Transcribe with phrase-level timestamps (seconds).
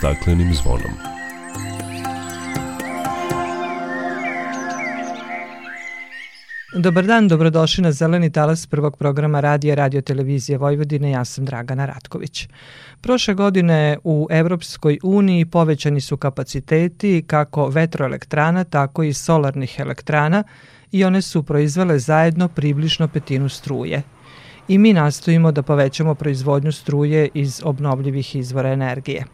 [0.00, 0.92] staklenim zvonom.
[6.76, 11.10] Dobar dan, dobrodošli na Zeleni talas prvog programa radija Radio Televizije Vojvodine.
[11.10, 12.48] Ja sam Dragana Ratković.
[13.00, 20.44] Prošle godine u Evropskoj uniji povećani su kapaciteti kako vetroelektrana, tako i solarnih elektrana
[20.92, 24.02] i one su proizvele zajedno približno petinu struje
[24.70, 29.24] i mi nastojimo da povećamo proizvodnju struje iz obnovljivih izvora energije.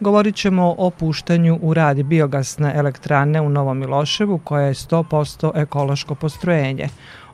[0.00, 6.14] Govorit ćemo o puštanju u rad biogasne elektrane u Novom Miloševu koja je 100% ekološko
[6.14, 6.88] postrojenje,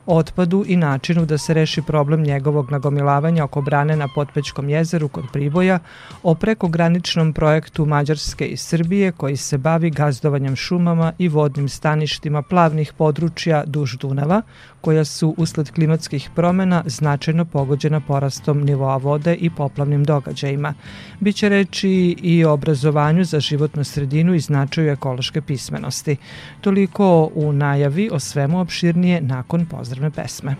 [0.05, 5.25] otpadu i načinu da se reši problem njegovog nagomilavanja oko brane na Potpećkom jezeru kod
[5.33, 5.79] Priboja,
[6.23, 12.93] o prekograničnom projektu Mađarske i Srbije koji se bavi gazdovanjem šumama i vodnim staništima plavnih
[12.93, 14.41] područja duž Dunava,
[14.81, 20.73] koja su usled klimatskih promena značajno pogođena porastom nivoa vode i poplavnim događajima.
[21.19, 26.17] Biće reči i o obrazovanju za životnu sredinu i značaju ekološke pismenosti.
[26.61, 30.55] Toliko u najavi o svemu opširnije nakon pozdravne pesme.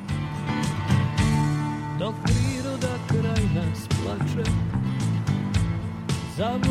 [2.00, 4.50] Dok priroda kraj nas plače
[6.38, 6.71] za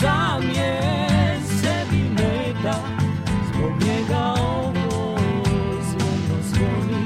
[0.00, 0.80] sam je
[1.60, 2.78] sebi meta.
[3.48, 5.18] Zbog njega ovo
[5.82, 7.04] zvono zvoni.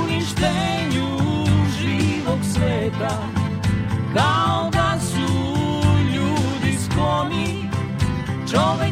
[0.00, 1.08] Uništenju
[1.78, 3.18] živog sveta.
[4.14, 5.32] Kao da su
[6.14, 7.70] ljudi skloni.
[8.50, 8.91] Čovek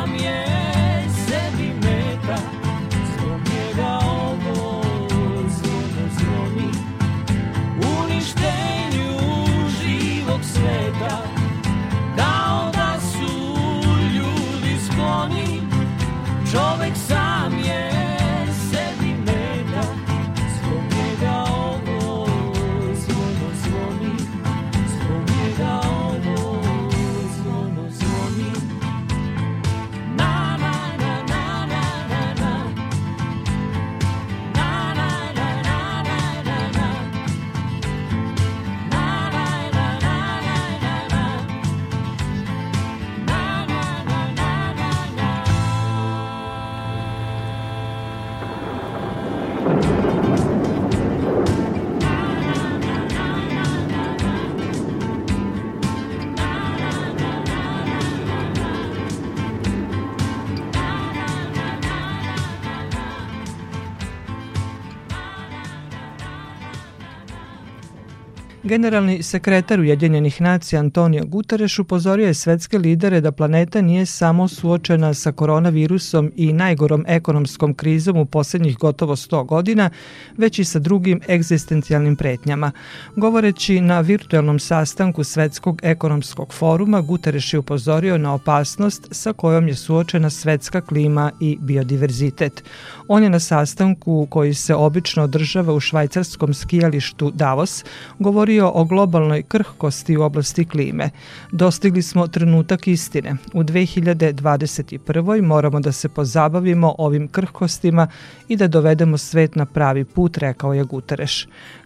[68.71, 75.13] Generalni sekretar Ujedinjenih nacija Antonio Guterres upozorio je svetske lidere da planeta nije samo suočena
[75.13, 79.89] sa koronavirusom i najgorom ekonomskom krizom u poslednjih gotovo 100 godina,
[80.37, 82.71] već i sa drugim egzistencijalnim pretnjama.
[83.15, 89.75] Govoreći na virtualnom sastanku Svetskog ekonomskog foruma, Guterres je upozorio na opasnost sa kojom je
[89.75, 92.63] suočena svetska klima i biodiverzitet.
[93.07, 97.83] On je na sastanku koji se obično održava u švajcarskom skijalištu Davos
[98.19, 101.09] govorio o globalnoj krhkosti u oblasti klime.
[101.51, 103.35] Dostigli smo trenutak istine.
[103.53, 105.41] U 2021.
[105.41, 108.07] moramo da se pozabavimo ovim krhkostima
[108.47, 111.31] i da dovedemo svet na pravi put, rekao je Guterres.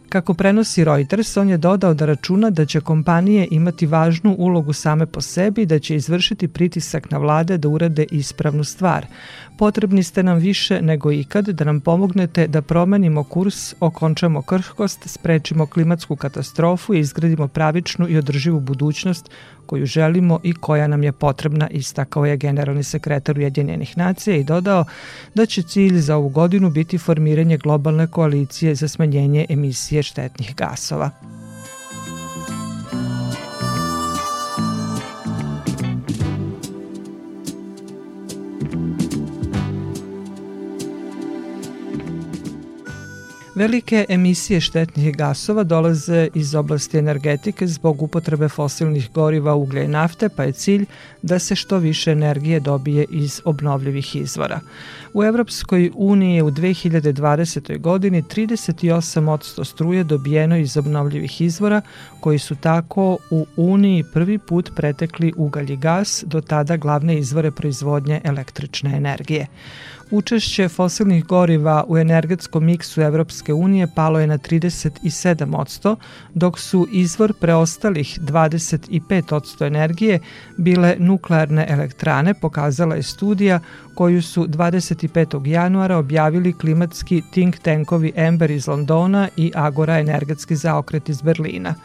[0.09, 5.05] Kako prenosi Reuters, on je dodao da računa da će kompanije imati važnu ulogu same
[5.05, 9.05] po sebi i da će izvršiti pritisak na vlade da urade ispravnu stvar.
[9.57, 15.65] Potrebni ste nam više nego ikad da nam pomognete da promenimo kurs, okončamo krhkost, sprečimo
[15.65, 19.29] klimatsku katastrofu i izgradimo pravičnu i održivu budućnost
[19.65, 24.85] koju želimo i koja nam je potrebna, istakao je generalni sekretar Ujedinjenih nacija i dodao
[25.35, 31.09] da će cilj za ovu godinu biti formiranje globalne koalicije za smanjenje emisije štetnih gasova.
[43.65, 50.29] Velike emisije štetnih gasova dolaze iz oblasti energetike zbog upotrebe fosilnih goriva uglja i nafte,
[50.29, 50.85] pa je cilj
[51.21, 54.59] da se što više energije dobije iz obnovljivih izvora.
[55.13, 57.79] U Evropskoj uniji u 2020.
[57.79, 61.81] godini 38% struje dobijeno iz obnovljivih izvora,
[62.19, 67.51] koji su tako u Uniji prvi put pretekli ugalj i gas, do tada glavne izvore
[67.51, 69.47] proizvodnje električne energije.
[70.11, 75.95] Učešće fosilnih goriva u energetskom miksu Evropske unije palo je na 37%,
[76.33, 80.19] dok su izvor preostalih 25% energije
[80.57, 83.59] bile nuklearne elektrane, pokazala je studija
[83.95, 85.47] koju su 25.
[85.47, 91.75] januara objavili klimatski think tankovi Ember iz Londona i Agora energetski zaokret iz Berlina.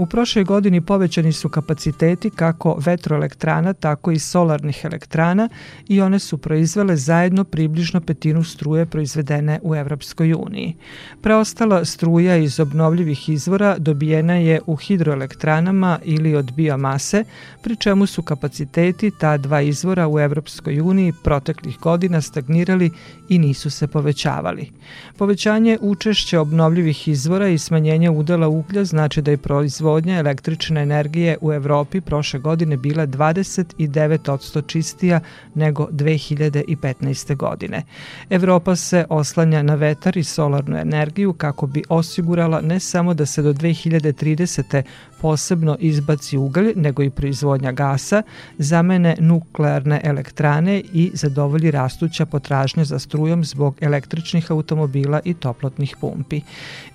[0.00, 5.48] U prošloj godini povećani su kapaciteti kako vetroelektrana, tako i solarnih elektrana
[5.88, 10.76] i one su proizvele zajedno približno petinu struje proizvedene u Evropskoj uniji.
[11.22, 17.24] Preostala struja iz obnovljivih izvora dobijena je u hidroelektranama ili od biomase,
[17.62, 21.12] pri čemu su kapaciteti ta dva izvora u Evropskoj uniji
[21.50, 22.90] proteklih godina stagnirali
[23.28, 24.70] i nisu se povećavali.
[25.18, 31.52] Povećanje učešća obnovljivih izvora i smanjenje udela uglja znači da je proizvodnja električne energije u
[31.52, 35.20] Evropi prošle godine bila 29% čistija
[35.54, 37.36] nego 2015.
[37.36, 37.82] godine.
[38.30, 43.42] Evropa se oslanja na vetar i solarnu energiju kako bi osigurala ne samo da se
[43.42, 44.82] do 2030
[45.20, 48.22] posebno izbaci ugalj, nego i proizvodnja gasa,
[48.58, 56.40] zamene nuklearne elektrane i zadovolji rastuća potražnja za strujom zbog električnih automobila i toplotnih pumpi.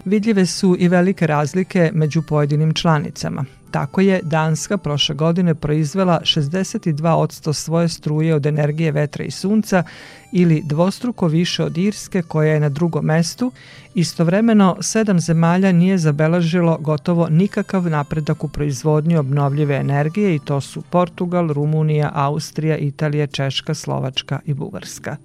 [0.06, 3.46] Vidljive su i velike razlike među pojedinim članicama.
[3.76, 9.84] Tako je Danska prošle godine proizvela 62% svoje struje od energije vetra i sunca
[10.32, 13.52] ili dvostruko više od Irske koja je na drugom mestu.
[13.96, 20.82] Istovremeno, sedam zemalja nije zabeležilo gotovo nikakav napredak u proizvodnji obnovljive energije i to su
[20.82, 25.18] Portugal, Rumunija, Austrija, Italija, Češka, Slovačka i Bugarska.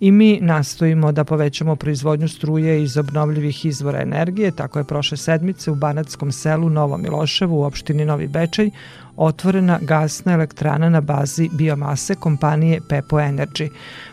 [0.00, 5.70] I mi nastojimo da povećamo proizvodnju struje iz obnovljivih izvora energije, tako je prošle sedmice
[5.70, 8.70] u Banatskom selu Novo Miloševo u opštini Novi Bečej
[9.16, 13.68] otvorena gasna elektrana na bazi biomase kompanije Pepo Energy.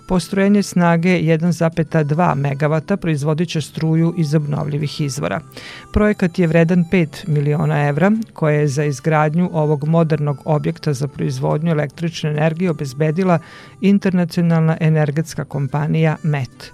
[0.07, 5.41] Postrojenje snage 1,2 MW proizvodit će struju iz obnovljivih izvora.
[5.93, 11.71] Projekat je vredan 5 miliona evra, koje je za izgradnju ovog modernog objekta za proizvodnju
[11.71, 13.39] električne energije obezbedila
[13.81, 16.71] internacionalna energetska kompanija MET.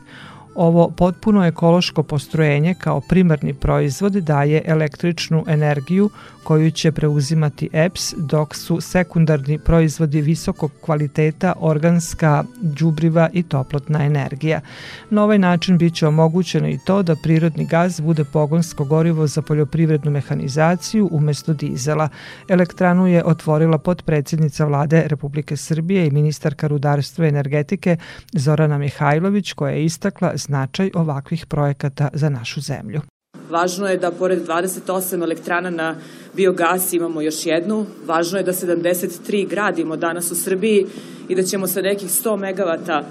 [0.56, 6.10] Ovo potpuno ekološko postrojenje kao primarni proizvod daje električnu energiju
[6.44, 14.62] koju će preuzimati EPS, dok su sekundarni proizvodi visokog kvaliteta organska đubriva i toplotna energija.
[15.10, 20.12] Na ovaj način biće omogućeno i to da prirodni gaz bude pogonsko gorivo za poljoprivrednu
[20.12, 22.10] mehanizaciju umesto dizela.
[22.48, 27.98] Elektranu je otvorila podpredsednica vlade Republike Srbije i ministarka rudarstva i energetike
[28.34, 33.01] Zorana Mihajlović koja je istakla značaj ovakvih projekata za našu zemlju.
[33.50, 35.96] Važno je da pored 28 elektrana na
[36.34, 37.86] biogas imamo još jednu.
[38.06, 40.86] Važno je da 73 gradimo danas u Srbiji
[41.29, 43.03] i da ćemo sa nekih 100 megavata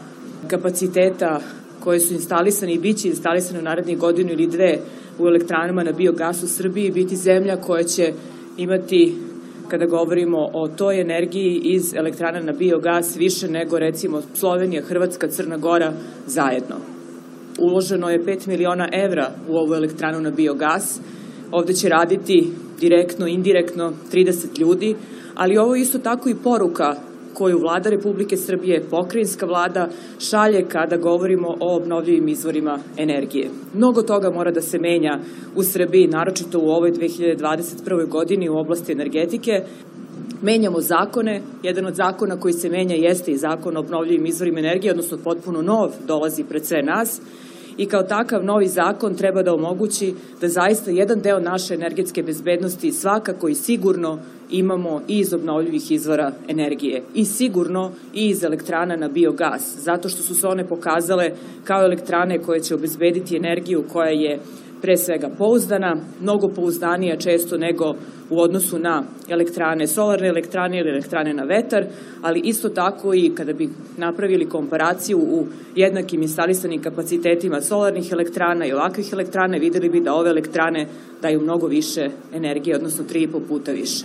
[0.50, 1.40] kapaciteta
[1.80, 4.78] koje su instalisani i biće instalisani u narednih godinu ili dve
[5.18, 8.12] u elektranama na biogas u Srbiji biti zemlja koja će
[8.56, 9.16] imati
[9.68, 15.56] kada govorimo o toj energiji iz elektrana na biogas više nego recimo Slovenija, Hrvatska, Crna
[15.56, 15.92] Gora
[16.26, 16.97] zajedno.
[17.58, 21.00] Uloženo je 5 miliona evra u ovu elektranu na biogas.
[21.52, 24.96] Ovde će raditi direktno, indirektno 30 ljudi,
[25.34, 26.94] ali ovo je isto tako i poruka
[27.34, 29.88] koju vlada Republike Srbije, pokrajinska vlada,
[30.18, 33.50] šalje kada govorimo o obnovljivim izvorima energije.
[33.74, 35.18] Mnogo toga mora da se menja
[35.56, 38.08] u Srbiji, naročito u ovoj 2021.
[38.08, 39.62] godini u oblasti energetike.
[40.42, 44.90] Menjamo zakone, jedan od zakona koji se menja jeste i zakon o obnovljivim izvorima energije,
[44.90, 47.20] odnosno potpuno nov dolazi pred sve nas
[47.78, 52.92] i kao takav novi zakon treba da omogući da zaista jedan deo naše energetske bezbednosti
[52.92, 54.18] svakako i sigurno
[54.50, 60.22] imamo i iz obnovljivih izvora energije i sigurno i iz elektrana na biogas, zato što
[60.22, 61.32] su se one pokazale
[61.64, 64.38] kao elektrane koje će obezbediti energiju koja je
[64.82, 67.94] pre svega pouzdana, mnogo pouzdanija često nego
[68.30, 71.84] u odnosu na elektrane, solarne elektrane ili elektrane na vetar,
[72.22, 78.72] ali isto tako i kada bi napravili komparaciju u jednakim instalisanim kapacitetima solarnih elektrana i
[78.72, 80.86] ovakvih elektrane, videli bi da ove elektrane
[81.22, 84.04] daju mnogo više energije, odnosno 3,5 puta više.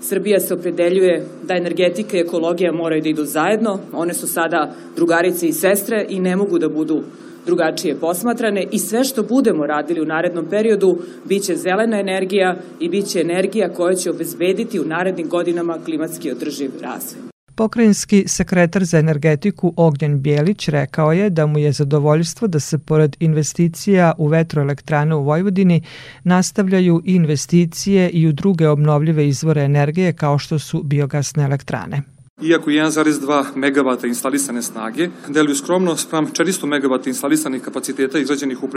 [0.00, 5.48] Srbija se opredeljuje da energetika i ekologija moraju da idu zajedno, one su sada drugarice
[5.48, 7.02] i sestre i ne mogu da budu
[7.46, 13.20] drugačije posmatrane i sve što budemo radili u narednom periodu biće zelena energija i biće
[13.20, 17.34] energija koja će obezbediti u narednim godinama klimatski održiv razvoj.
[17.56, 23.16] Pokrajinski sekretar za energetiku Ognjen Bjelić rekao je da mu je zadovoljstvo da se pored
[23.20, 25.82] investicija u vetroelektrane u Vojvodini
[26.24, 32.02] nastavljaju investicije i u druge obnovljive izvore energije kao što su biogasne elektrane.
[32.42, 38.68] Iako 1,2 MW instalisane snage deluju skromno sprem 400 MW instalisanih kapaciteta izrađenih u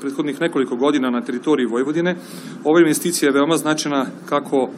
[0.00, 2.16] prethodnih nekoliko godina na teritoriji Vojvodine,
[2.64, 4.70] ova investicija je veoma značajna kako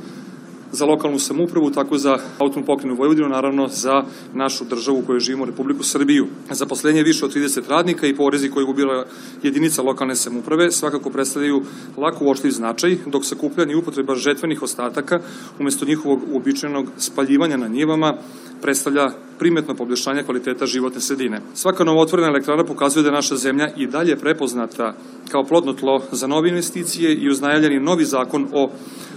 [0.72, 4.02] za lokalnu samupravu, tako za autonom pokrenu Vojvodinu, naravno za
[4.34, 6.26] našu državu u kojoj živimo, Republiku Srbiju.
[6.50, 9.04] Zaposlenje više od 30 radnika i porezi koje ubira
[9.42, 11.62] jedinica lokalne samuprave svakako predstavljaju
[11.96, 15.20] lako uočljiv značaj, dok sakupljanje i upotreba žetvenih ostataka
[15.58, 18.14] umesto njihovog uobičajenog spaljivanja na njivama
[18.62, 21.40] predstavlja primetno poboljšanje kvaliteta životne sredine.
[21.54, 24.94] Svaka novotvorena elektrana pokazuje da naša zemlja i dalje prepoznata
[25.30, 28.70] kao plodno tlo za nove investicije i uz najavljeni novi zakon o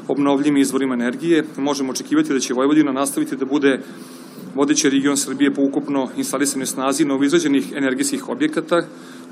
[0.07, 3.79] obnovljivim izvorima energije, možemo očekivati da će Vojvodina nastaviti da bude
[4.55, 8.81] vodeći region Srbije po ukupno instalisanoj snazi novoizrađenih energijskih objekata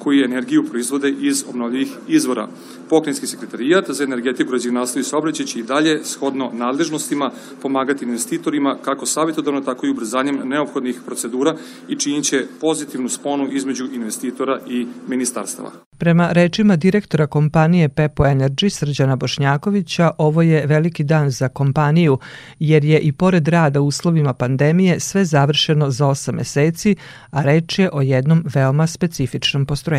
[0.03, 2.47] koji energiju proizvode iz obnovljivih izvora.
[2.89, 7.31] Pokrenjski sekretarijat za energetiku, građevinarstvo i saobraćaj će i dalje, shodno nadležnostima,
[7.61, 11.55] pomagati investitorima kako savjetodavno, tako i ubrzanjem neophodnih procedura
[11.89, 15.71] i činit će pozitivnu sponu između investitora i ministarstava.
[15.97, 22.17] Prema rečima direktora kompanije Pepo Energy Srđana Bošnjakovića, ovo je veliki dan za kompaniju,
[22.59, 26.95] jer je i pored rada u uslovima pandemije sve završeno za 8 meseci,
[27.31, 29.90] a reč je o jednom veoma specifičnom postrojenju.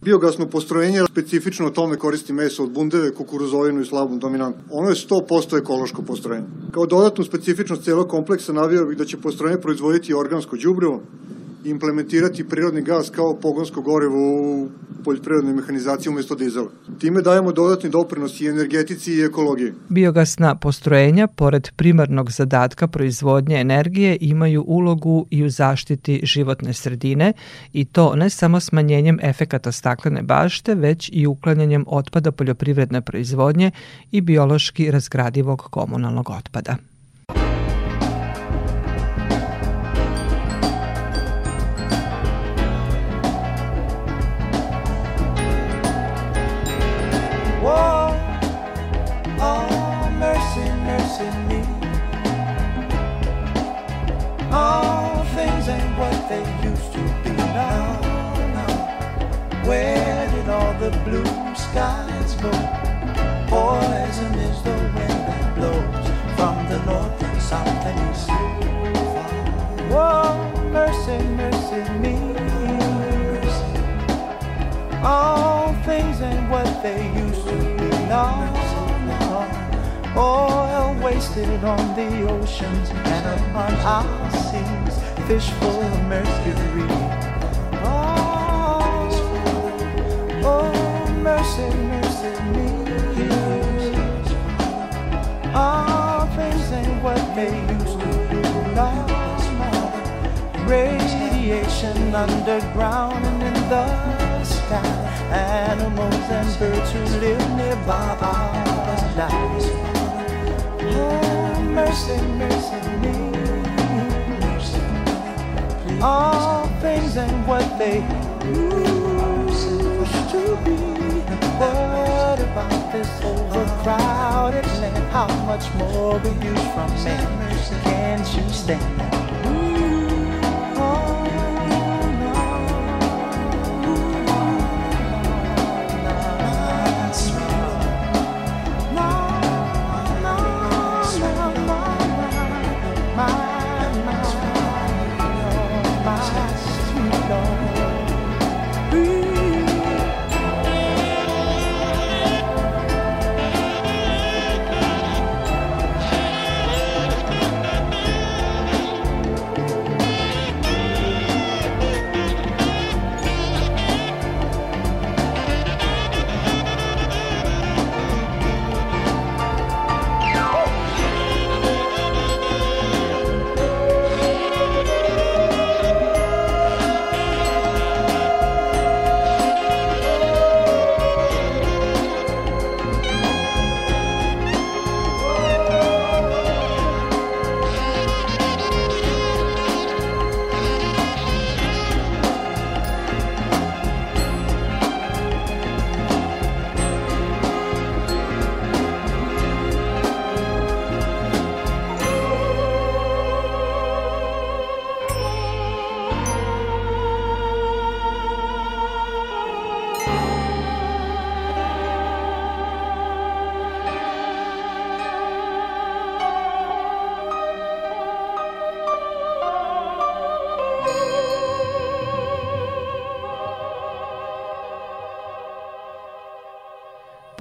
[0.00, 4.58] Biogasno postrojenje specifično o tome koristi meso od bundeve, kukuruzovinu i slabom dominantu.
[4.70, 6.46] Ono je 100% ekološko postrojenje.
[6.70, 11.02] Kao dodatnu specifičnost celog kompleksa navio bih da će postrojenje proizvoditi organsko đubrivo,
[11.64, 14.68] implementirati prirodni gas kao pogonsko gorivo u
[15.04, 16.70] poljoprivrednoj mehanizaciji umesto dizela.
[16.98, 19.72] Time dajemo dodatni doprinos i energetici i ekologiji.
[19.88, 27.32] Biogasna postrojenja, pored primarnog zadatka proizvodnje energije, imaju ulogu i u zaštiti životne sredine
[27.72, 33.70] i to ne samo smanjenjem efekata staklene bašte, već i uklanjanjem otpada poljoprivredne proizvodnje
[34.10, 36.76] i biološki razgradivog komunalnog otpada.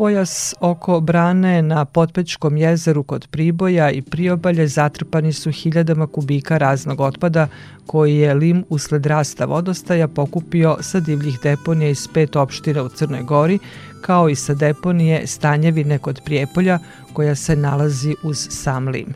[0.01, 7.01] Pojas oko brane na Potpećkom jezeru kod Priboja i Priobalje zatrpani su hiljadama kubika raznog
[7.01, 7.47] otpada
[7.91, 13.23] koji je Lim usled rasta vodostaja pokupio sa divljih deponija iz pet opština u Crnoj
[13.23, 13.59] Gori,
[14.01, 16.79] kao i sa deponije Stanjevine kod Prijepolja
[17.13, 19.13] koja se nalazi uz sam Lim.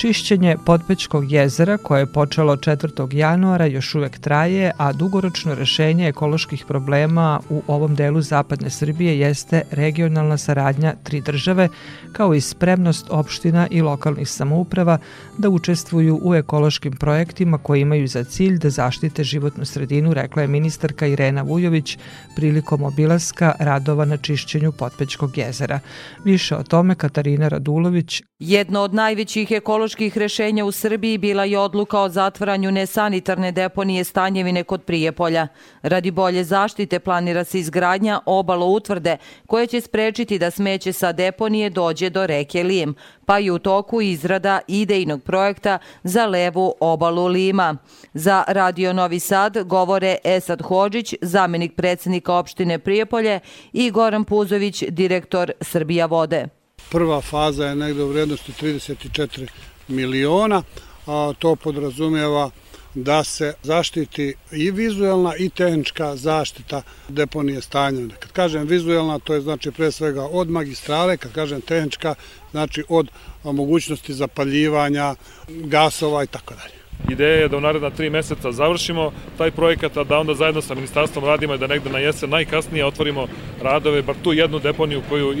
[0.00, 3.14] Čišćenje Potpećkog jezera koje je počelo 4.
[3.14, 9.62] januara još uvek traje, a dugoročno rešenje ekoloških problema u ovom delu zapadne Srbije jeste
[9.70, 11.68] regionalna saradnja tri države,
[12.12, 14.98] kao i spremnost opština i lokalnih samouprava
[15.38, 20.48] da učestvuju u ekološkim projektima koji imaju za cilj da zaštite životnu sredinu, rekla je
[20.48, 21.98] ministarka Irena Vujović
[22.36, 25.80] prilikom obilaska radova na čišćenju Potpećkog jezera.
[26.24, 28.22] Više o tome Katarina Radulović.
[28.38, 34.64] Jedno od najvećih ekoloških rešenja u Srbiji bila je odluka o zatvaranju nesanitarne deponije Stanjevine
[34.64, 35.48] kod Prijepolja.
[35.82, 41.70] Radi bolje zaštite planira se izgradnja obalo utvrde koje će sprečiti da smeće sa deponije
[41.70, 42.94] dođe do reke Lim,
[43.30, 47.76] pa i u toku izrada idejnog projekta za levu obalu Lima.
[48.14, 53.40] Za Radio Novi Sad govore Esad Hođić, zamenik predsednika opštine Prijepolje
[53.72, 56.48] i Goran Puzović, direktor Srbija vode.
[56.90, 59.48] Prva faza je negde u vrednosti 34
[59.88, 60.62] miliona,
[61.06, 62.50] a to podrazumijeva
[62.94, 68.14] da se zaštiti i vizualna i tehnička zaštita deponije stanjevine.
[68.18, 72.14] Kad kažem vizualna, to je znači pre svega od magistrale, kad kažem tehnička,
[72.50, 73.08] znači od
[73.44, 75.14] mogućnosti zapaljivanja
[75.48, 76.80] gasova i tako dalje.
[77.08, 80.74] Ideja je da u naredna tri meseca završimo taj projekat, a da onda zajedno sa
[80.74, 83.26] ministarstvom radimo i da negde na jesen najkasnije otvorimo
[83.62, 85.34] radove, bar tu jednu deponiju koju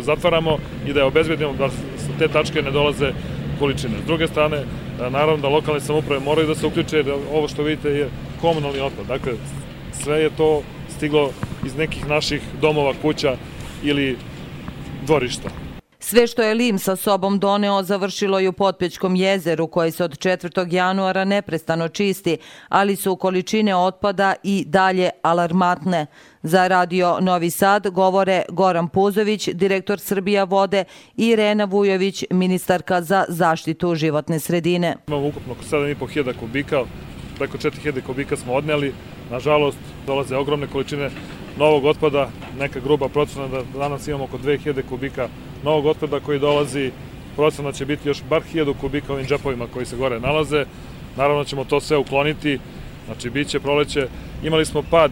[0.00, 1.68] zatvaramo i da je obezbedimo da
[2.18, 3.12] te tačke ne dolaze
[3.58, 3.94] količine.
[4.02, 4.64] S druge strane,
[4.98, 9.06] naravno da lokalne samuprave moraju da se uključe, da ovo što vidite je komunalni otpad.
[9.06, 9.32] Dakle,
[9.92, 10.62] sve je to
[10.96, 11.30] stiglo
[11.66, 13.36] iz nekih naših domova, kuća
[13.82, 14.16] ili
[15.06, 15.67] dvorišta.
[16.10, 20.18] Sve što je Lim sa sobom doneo završilo je u Potpećkom jezeru koje se od
[20.18, 20.74] 4.
[20.74, 26.06] januara neprestano čisti, ali su količine otpada i dalje alarmatne.
[26.42, 30.84] Za radio Novi Sad govore Goran Puzović, direktor Srbija vode
[31.16, 34.96] i Irena Vujović, ministarka za zaštitu životne sredine.
[35.08, 36.84] Imamo ukupno 7.500 kubika,
[37.38, 38.94] preko 4.000 kubika smo odneli.
[39.30, 41.10] Nažalost, dolaze ogromne količine
[41.58, 45.28] novog otpada, neka gruba procena da danas imamo oko 2000 kubika
[45.64, 46.90] novog otpada koji dolazi,
[47.36, 50.64] procena će biti još bar 1000 kubika ovim džepovima koji se gore nalaze.
[51.16, 52.58] Naravno ćemo to sve ukloniti,
[53.06, 54.08] znači bit će proleće.
[54.42, 55.10] Imali smo pad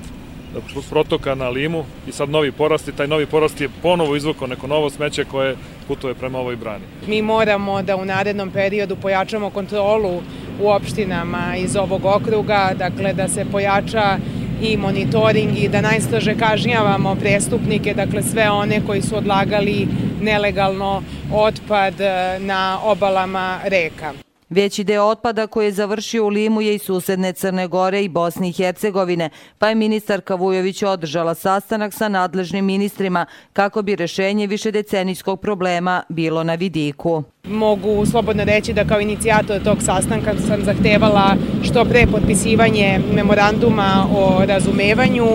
[0.90, 4.66] protoka na Limu i sad novi porast i taj novi porast je ponovo izvukao neko
[4.66, 5.56] novo smeće koje
[5.88, 6.84] putuje prema ovoj brani.
[7.06, 10.22] Mi moramo da u narednom periodu pojačamo kontrolu
[10.60, 14.18] u opštinama iz ovog okruga, dakle da se pojača
[14.62, 19.88] i monitoring i da najstrože kažnjavamo prestupnike, dakle sve one koji su odlagali
[20.22, 24.25] nelegalno otpad eh, na obalama reka.
[24.50, 28.48] Veći deo otpada koji je završio u Limu je i susedne Crne Gore i Bosne
[28.48, 35.40] i Hercegovine, pa je ministarka Vujović održala sastanak sa nadležnim ministrima kako bi rešenje višedecenijskog
[35.40, 37.22] problema bilo na vidiku.
[37.48, 44.44] Mogu slobodno reći da kao inicijator tog sastanka sam zahtevala što pre potpisivanje memoranduma o
[44.46, 45.26] razumevanju,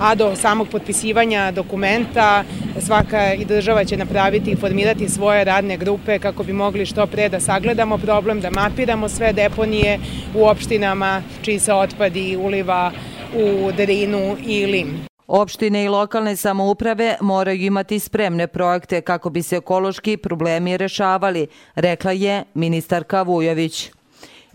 [0.00, 2.44] a do samog potpisivanja dokumenta
[2.80, 7.28] svaka i država će napraviti i formirati svoje radne grupe kako bi mogli što pre
[7.28, 9.98] da sagledamo problem, da mapiramo sve deponije
[10.34, 12.92] u opštinama čiji se otpadi uliva
[13.34, 15.06] u Drinu i Lim.
[15.26, 22.12] Opštine i lokalne samouprave moraju imati spremne projekte kako bi se ekološki problemi rešavali, rekla
[22.12, 23.90] je ministarka Vujović.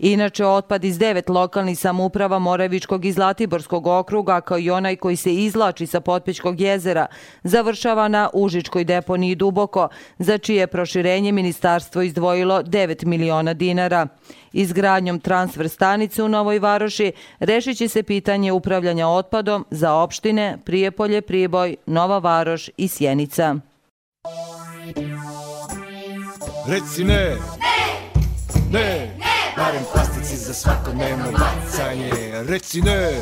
[0.02, 5.34] Inače, otpad iz devet lokalnih samouprava Moravičkog i Zlatiborskog okruga, kao i onaj koji se
[5.34, 7.06] izlači sa Potpičkog jezera,
[7.42, 9.88] završava na Užičkoj deponiji Duboko,
[10.18, 14.06] za čije proširenje ministarstvo izdvojilo 9 miliona dinara.
[14.52, 21.20] Izgradnjom transfer stanice u Novoj Varoši rešit će se pitanje upravljanja otpadom za opštine Prijepolje,
[21.20, 23.56] Priboj, Nova Varoš i Sjenica.
[26.66, 27.36] Reci ne!
[28.72, 28.80] Ne!
[28.80, 29.11] Ne!
[29.62, 32.10] Barem plastici za svakodnevno bacanje.
[32.48, 32.92] Reci ne.
[32.92, 33.20] Ne.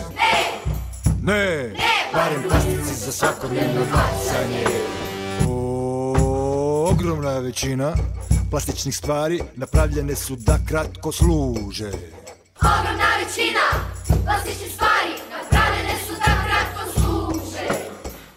[1.22, 1.68] Ne.
[1.68, 1.74] Ne
[2.12, 4.64] Barem plastici za svakodnevno bacanje.
[5.48, 7.92] O, Ogromna većina
[8.50, 11.90] plastičnih stvari napravljene su da kratko služe.
[12.60, 13.66] Ogromna većina
[14.24, 17.68] plastičnih stvari napravljene su da kratko služe.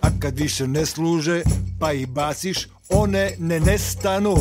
[0.01, 1.41] A kad više ne služe
[1.79, 4.35] pa ih basiš one ne nestanu.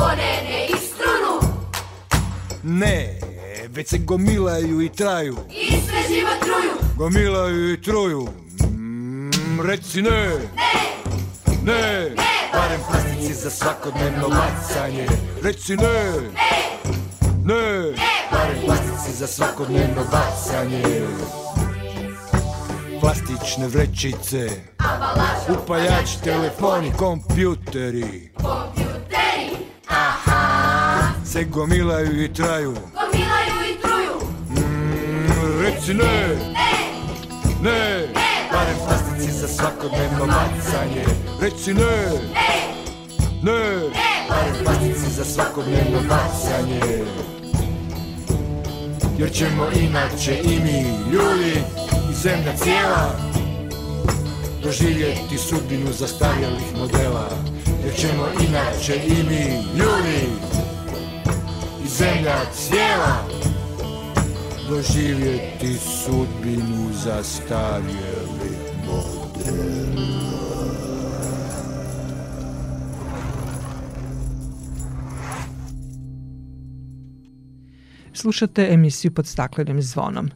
[0.00, 0.37] One
[2.70, 3.20] Ne,
[3.68, 5.36] već se gomilaju i traju.
[5.50, 6.96] I sve život truju.
[6.96, 8.28] Gomilaju i truju.
[8.70, 10.10] Mm, Reci ne.
[10.10, 10.28] Ne.
[11.64, 12.14] Ne,
[12.52, 15.06] barem plastici za svakodnevno bacanje.
[15.42, 16.12] Reci ne,
[17.44, 17.94] ne,
[18.32, 21.02] barem plastici za svakodnevno bacanje.
[23.00, 24.50] Plastične vrećice,
[25.48, 29.27] upaljač, telefoni, kompjuteri, Kompjuteri,
[31.32, 32.74] se gomilaju i traju.
[32.94, 34.16] gomilaju i truju.
[34.50, 36.28] Mm, Reci ne,
[37.62, 38.08] ne,
[38.52, 41.04] barem plastici za svakodnevno bacanje.
[41.40, 42.10] Reci ne,
[43.42, 43.60] ne,
[44.28, 47.04] barem plastici za svakodnevno bacanje.
[49.18, 51.62] Jer ćemo inače i mi, ljudi
[52.10, 53.10] i zemlja cijela,
[54.62, 57.28] doživjeti sudbinu zastarjelih modela.
[57.84, 60.28] Jer ćemo inače i mi, ljudi
[61.88, 63.24] zemlja cijela,
[64.68, 70.27] doživjeti sudbinu zastarjelih modela.
[78.12, 80.30] Slušate emisiju pod staklenim zvonom.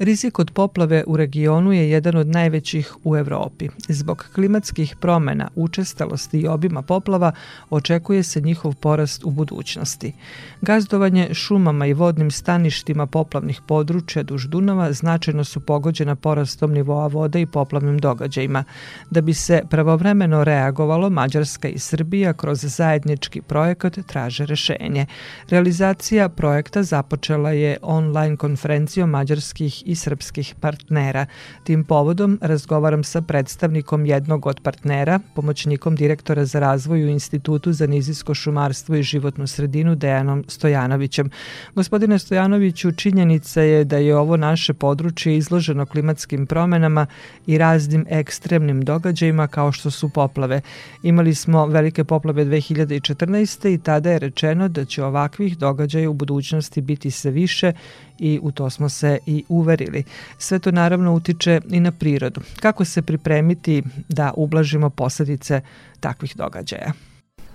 [0.00, 3.68] Rizik od poplave u regionu je jedan od najvećih u Evropi.
[3.88, 7.32] Zbog klimatskih promena, učestalosti i obima poplava
[7.70, 10.12] očekuje se njihov porast u budućnosti.
[10.60, 17.40] Gazdovanje šumama i vodnim staništima poplavnih područja duž Dunava značajno su pogođena porastom nivoa vode
[17.40, 18.64] i poplavnim događajima.
[19.10, 25.06] Da bi se pravovremeno reagovalo, Mađarska i Srbija kroz zajednički projekat traže rešenje.
[25.50, 27.09] Realizacija projekta započela
[27.52, 31.26] je online konferencijom mađarskih i srpskih partnera.
[31.64, 37.86] Tim povodom razgovaram sa predstavnikom jednog od partnera, pomoćnikom direktora za razvoj u Institutu za
[37.86, 41.30] nizijsko šumarstvo i životnu sredinu Dejanom Stojanovićem.
[41.74, 47.06] Gospodine Stojanoviću, činjenica je da je ovo naše područje izloženo klimatskim promenama
[47.46, 50.60] i raznim ekstremnim događajima kao što su poplave.
[51.02, 53.74] Imali smo velike poplave 2014.
[53.74, 57.72] i tada je rečeno da će ovakvih događaja u budućnosti biti sve više
[58.18, 60.04] i u to smo se i uverili.
[60.38, 62.40] Sve to naravno utiče i na prirodu.
[62.60, 65.60] Kako se pripremiti da ublažimo posledice
[66.00, 66.92] takvih događaja?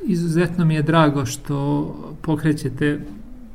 [0.07, 2.99] Izuzetno mi je drago što pokrećete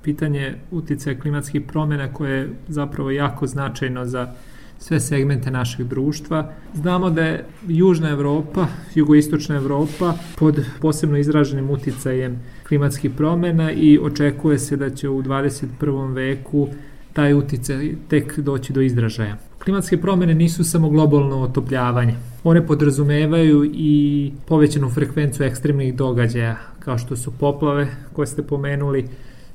[0.03, 4.33] pitanje uticaja klimatskih promjena koje je zapravo jako značajno za
[4.79, 6.53] sve segmente našeg društva.
[6.75, 14.59] Znamo da je Južna Evropa, Jugoistočna Evropa pod posebno izraženim uticajem klimatskih promjena i očekuje
[14.59, 16.15] se da će u 21.
[16.15, 16.69] veku
[17.13, 19.37] taj uticaj tek doći do izražaja.
[19.65, 22.15] Klimatske promjene nisu samo globalno otopljavanje.
[22.45, 29.09] One podrazumevaju i povećanu frekvenciju ekstremnih događaja, kao što su poplave koje ste pomenuli,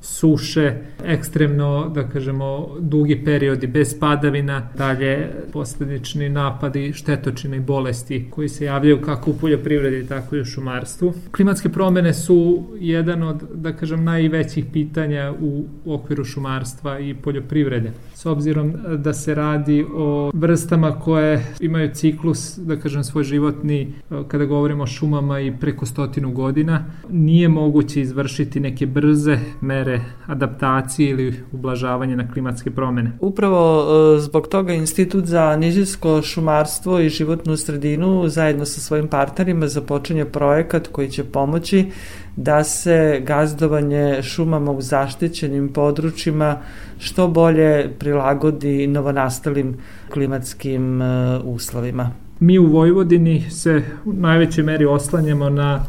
[0.06, 0.72] suše,
[1.04, 8.64] ekstremno, da kažemo, dugi periodi bez padavina, dalje posledični napadi štetočine i bolesti koji se
[8.64, 11.14] javljaju kako u poljoprivredi, tako i u šumarstvu.
[11.36, 17.92] Klimatske promene su jedan od, da kažem, najvećih pitanja u okviru šumarstva i poljoprivrede.
[18.16, 23.92] S obzirom da se radi o vrstama koje imaju ciklus, da kažem, svoj životni,
[24.28, 31.10] kada govorimo o šumama i preko stotinu godina, nije moguće izvršiti neke brze mere adaptacije
[31.10, 33.12] ili ublažavanje na klimatske promene.
[33.20, 39.68] Upravo e, zbog toga Institut za nižinsko šumarstvo i životnu sredinu zajedno sa svojim partnerima
[39.68, 41.90] započinje projekat koji će pomoći
[42.36, 46.58] da se gazdovanje šumama u zaštićenim područjima
[46.98, 49.76] što bolje prilagodi novonastalim
[50.12, 52.10] klimatskim e, uslovima.
[52.40, 55.84] Mi u Vojvodini se u najvećoj meri oslanjamo na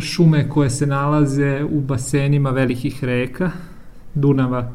[0.00, 3.50] šume koje se nalaze u basenima velikih reka,
[4.14, 4.72] Dunava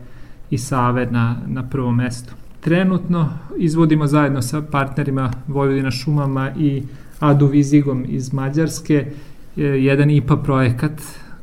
[0.50, 2.34] i Save na, na prvom mestu.
[2.60, 6.84] Trenutno izvodimo zajedno sa partnerima Vojvodina šumama i
[7.20, 9.06] Adu Vizigom iz Mađarske
[9.56, 11.02] jedan IPA projekat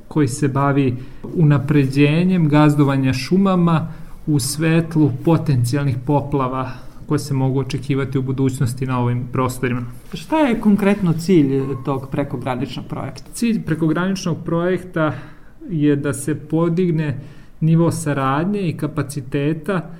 [0.09, 0.96] koji se bavi
[1.35, 3.88] unapređenjem gazdovanja šumama
[4.27, 6.70] u svetlu potencijalnih poplava
[7.07, 9.83] koje se mogu očekivati u budućnosti na ovim prostorima.
[10.14, 13.25] Šta je konkretno cilj tog prekograničnog projekta?
[13.33, 15.12] Cilj prekograničnog projekta
[15.70, 17.20] je da se podigne
[17.61, 19.90] nivo saradnje i kapaciteta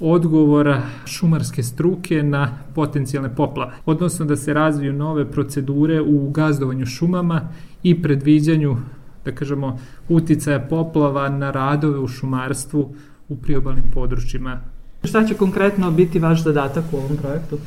[0.00, 7.48] odgovora šumarske struke na potencijalne poplave, odnosno da se razviju nove procedure u gazdovanju šumama
[7.82, 8.76] i predviđanju,
[9.24, 9.78] da kažemo,
[10.08, 12.94] uticaja poplava na radove u šumarstvu
[13.28, 14.60] u priobalnim područjima
[15.04, 17.58] Šta će konkretno biti vaš zadatak u ovom projektu?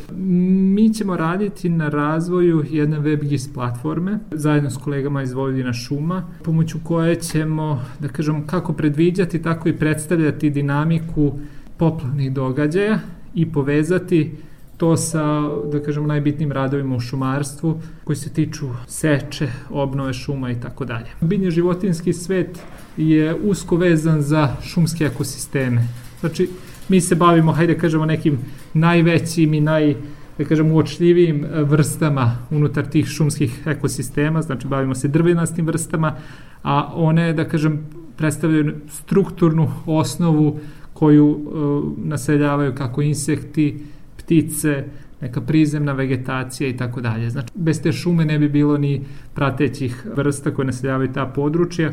[0.76, 6.78] Mi ćemo raditi na razvoju jedne WebGIS platforme zajedno s kolegama iz Vojvodina šuma, pomoću
[6.84, 11.34] koje ćemo, da kažemo, kako predviđati, tako i predstavljati dinamiku
[11.78, 13.00] poplavnih događaja
[13.36, 14.32] i povezati
[14.78, 20.60] to sa, da kažemo, najbitnijim radovima u šumarstvu koji se tiču seče, obnove šuma i
[20.62, 21.08] tako dalje.
[21.22, 22.60] Biljni životinski svet
[22.98, 25.88] je usko vezan za šumske ekosisteme.
[26.20, 26.50] Znači,
[26.90, 28.38] mi se bavimo, hajde da kažemo, nekim
[28.74, 29.96] najvećim i naj,
[30.38, 36.16] da kažem, uočljivijim vrstama unutar tih šumskih ekosistema, znači bavimo se drvenastim vrstama,
[36.64, 37.80] a one, da kažem,
[38.18, 40.60] predstavljaju strukturnu osnovu
[40.98, 43.84] koju uh, naseljavaju kako insekti,
[44.18, 44.84] ptice,
[45.22, 47.30] neka prizemna vegetacija i tako dalje.
[47.30, 49.02] Znači, bez te šume ne bi bilo ni
[49.34, 51.92] pratećih vrsta koje naseljavaju ta područja,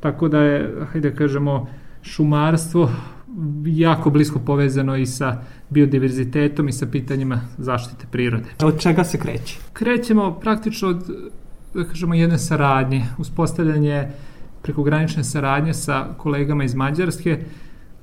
[0.00, 1.66] tako da je, hajde da kažemo,
[2.02, 2.90] šumarstvo
[3.66, 8.56] jako blisko povezano i sa biodiverzitetom i sa pitanjima zaštite prirode.
[8.62, 9.58] Od čega se kreće?
[9.72, 11.10] Krećemo praktično od,
[11.74, 14.08] da kažemo, jedne saradnje, uspostavljanje
[14.62, 17.38] prekogranične saradnje sa kolegama iz Mađarske,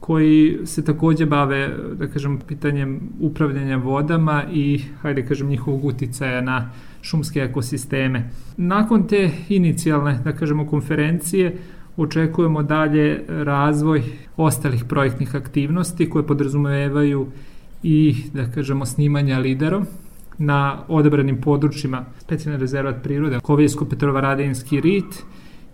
[0.03, 6.41] koji se takođe bave, da kažem, pitanjem upravljanja vodama i, hajde da kažem, njihovog uticaja
[6.41, 6.69] na
[7.01, 8.29] šumske ekosisteme.
[8.57, 11.55] Nakon te inicijalne, da kažemo, konferencije,
[11.97, 14.03] očekujemo dalje razvoj
[14.37, 17.27] ostalih projektnih aktivnosti koje podrazumevaju
[17.83, 19.85] i, da kažemo, snimanja liderom
[20.37, 25.23] na odabranim područjima specijalne rezervat prirode, Kovijsko-Petrovaradinski rit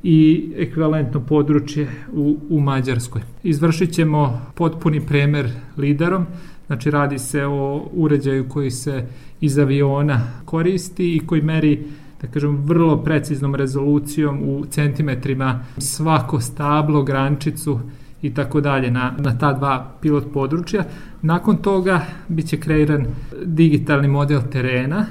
[0.03, 3.21] i ekvivalentno područje u, u Mađarskoj.
[3.43, 6.25] Izvršit ćemo potpuni premer liderom,
[6.67, 9.05] znači radi se o uređaju koji se
[9.41, 11.83] iz aviona koristi i koji meri
[12.21, 17.79] da kažem, vrlo preciznom rezolucijom u centimetrima svako stablo, grančicu
[18.21, 20.83] i tako dalje na, na ta dva pilot područja.
[21.21, 23.05] Nakon toga biće kreiran
[23.45, 25.05] digitalni model terena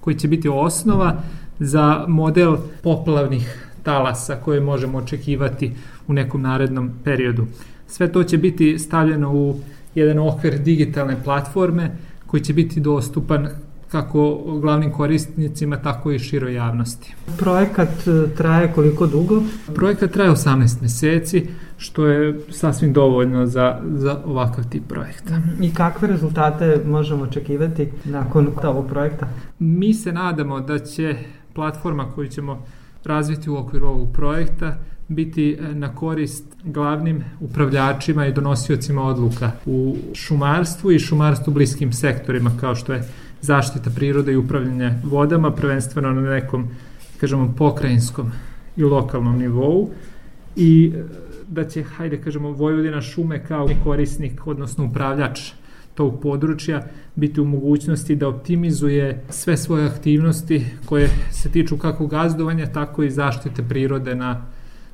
[0.00, 1.22] koji će biti osnova
[1.58, 5.72] za model poplavnih talasa koje možemo očekivati
[6.06, 7.46] u nekom narednom periodu.
[7.86, 9.56] Sve to će biti stavljeno u
[9.94, 11.90] jedan okvir digitalne platforme
[12.26, 13.48] koji će biti dostupan
[13.90, 17.14] kako glavnim korisnicima, tako i široj javnosti.
[17.38, 19.42] Projekat e, traje koliko dugo?
[19.74, 25.40] Projekat traje 18 meseci, što je sasvim dovoljno za, za ovakav tip projekta.
[25.60, 29.28] I kakve rezultate možemo očekivati nakon ovog projekta?
[29.58, 31.16] Mi se nadamo da će
[31.54, 32.62] platforma koju ćemo
[33.04, 34.76] razviti u okviru ovog projekta
[35.08, 42.50] biti e, na korist glavnim upravljačima i donosiocima odluka u šumarstvu i šumarstvu bliskim sektorima
[42.60, 43.08] kao što je
[43.40, 46.68] zaštita prirode i upravljanje vodama, prvenstveno na nekom,
[47.20, 48.30] kažemo, pokrajinskom
[48.76, 49.90] i lokalnom nivou.
[50.56, 51.02] I e,
[51.48, 55.52] da će, hajde kažemo, Vojvodina šume kao korisnik, odnosno upravljač
[55.94, 56.82] tog područja
[57.14, 63.10] biti u mogućnosti da optimizuje sve svoje aktivnosti koje se tiču kako gazdovanja, tako i
[63.10, 64.46] zaštite prirode na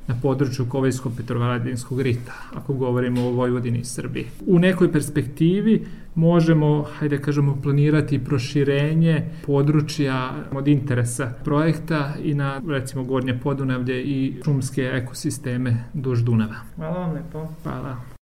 [0.07, 4.25] na području Kovejsko-Petrovaradinskog rita, ako govorimo o Vojvodini i Srbiji.
[4.45, 13.03] U nekoj perspektivi možemo, hajde kažemo, planirati proširenje područja od interesa projekta i na, recimo,
[13.03, 16.55] Gornje Podunavlje i šumske ekosisteme duž Dunava.
[16.75, 17.47] Hvala vam lepo.
[17.63, 18.16] Hvala.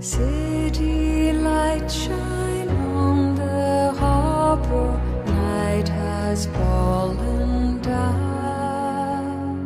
[0.00, 9.58] City lights shine on the harbor, night has fallen down.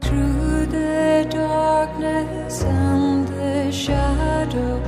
[0.00, 4.82] Through the darkness and the shadow,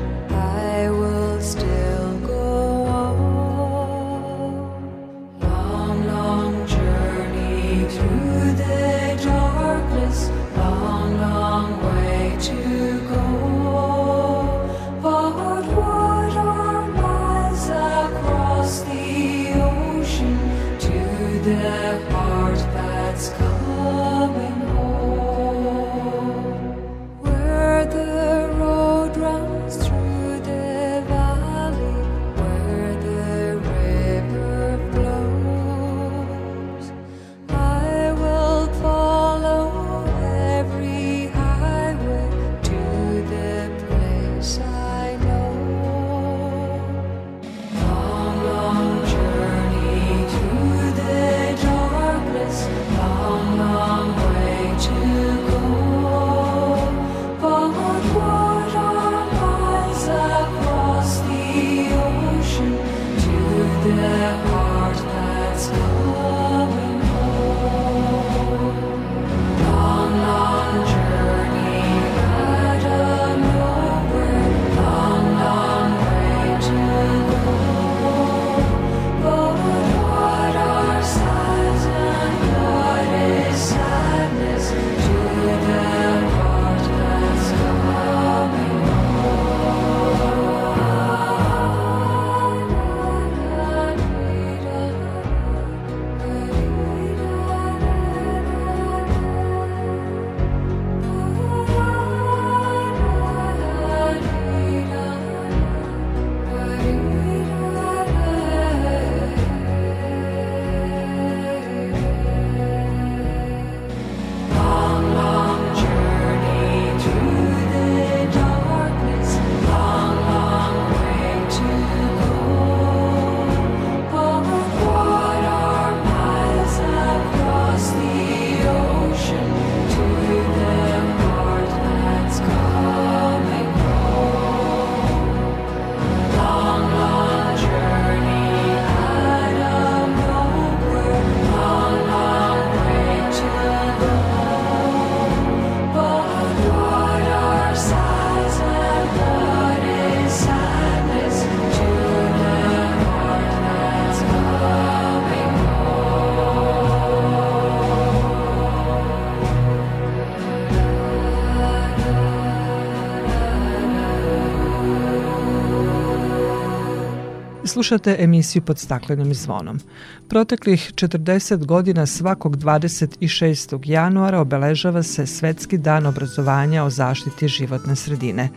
[167.75, 169.81] Slušate emisiju pod staklenim zvonom.
[170.29, 173.81] Proteklih 40 godina svakog 26.
[173.85, 178.49] januara obeležava se Svetski dan obrazovanja o zaštiti životne sredine.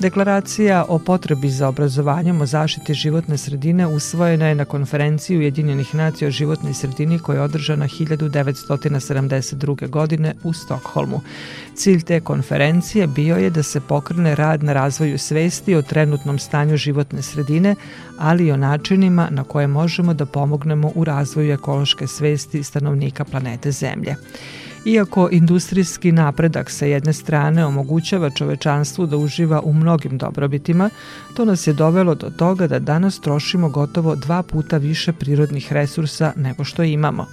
[0.00, 6.28] Deklaracija o potrebi za obrazovanjem o zaštiti životne sredine usvojena je na konferenciji Ujedinjenih nacija
[6.28, 9.88] o životnoj sredini koja je održana 1972.
[9.88, 11.20] godine u Stokholmu.
[11.74, 16.76] Cilj te konferencije bio je da se pokrene rad na razvoju svesti o trenutnom stanju
[16.76, 17.74] životne sredine,
[18.18, 23.70] ali i o načinima na koje možemo da pomognemo u razvoju ekološke svesti stanovnika planete
[23.70, 24.14] Zemlje.
[24.84, 30.90] Iako industrijski napredak sa jedne strane omogućava čovečanstvu da uživa u mnogim dobrobitima,
[31.36, 36.32] to nas je dovelo do toga da danas trošimo gotovo dva puta više prirodnih resursa
[36.36, 37.26] nego što imamo.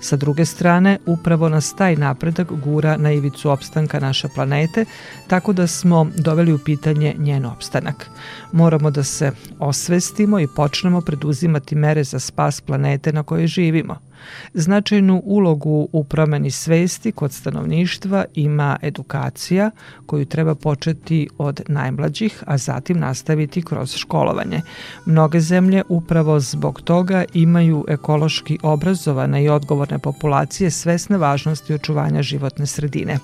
[0.00, 4.84] Sa druge strane, upravo nas taj napredak gura na ivicu opstanka naše planete,
[5.26, 8.06] tako da smo doveli u pitanje njen opstanak.
[8.52, 13.96] Moramo da se osvestimo i počnemo preduzimati mere za spas planete na kojoj živimo–
[14.54, 19.70] Značajnu ulogu u promeni svesti kod stanovništva ima edukacija
[20.06, 24.60] koju treba početi od najmlađih, a zatim nastaviti kroz školovanje.
[25.06, 32.66] Mnoge zemlje upravo zbog toga imaju ekološki obrazovane i odgovorne populacije svesne važnosti očuvanja životne
[32.66, 33.18] sredine.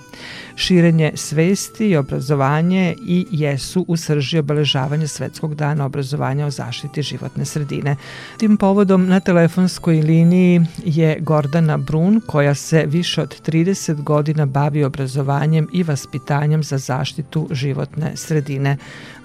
[0.57, 7.45] Širenje svesti i obrazovanje i jesu u srži obeležavanja Svetskog dana obrazovanja o zaštiti životne
[7.45, 7.97] sredine.
[8.39, 14.85] Tim povodom na telefonskoj liniji je Gordana Brun koja se više od 30 godina bavi
[14.85, 18.77] obrazovanjem i vaspitanjem za zaštitu životne sredine.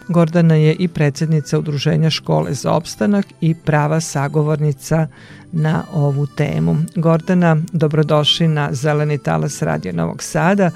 [0.07, 5.07] Gordana je i predsednica Udruženja škole za opstanak i prava sagovornica
[5.51, 6.78] na ovu temu.
[6.95, 10.72] Gordana, dobrodošli na Zeleni talas Radio Novog Sada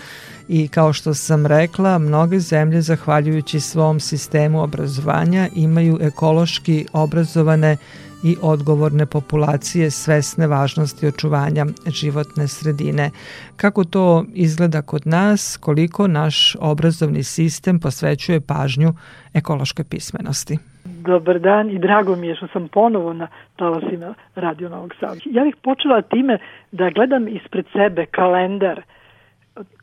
[0.48, 7.78] i kao što sam rekla, mnoge zemlje zahvaljujući svom sistemu obrazovanja imaju ekološki obrazovane
[8.24, 13.10] i odgovorne populacije svesne važnosti očuvanja životne sredine.
[13.56, 18.94] Kako to izgleda kod nas, koliko naš obrazovni sistem posvećuje pažnju
[19.34, 20.58] ekološkoj pismenosti?
[20.86, 25.20] Dobar dan i drago mi je što sam ponovo na talasima Radio Novog Sada.
[25.26, 26.38] Ja bih počela time
[26.72, 28.82] da gledam ispred sebe kalendar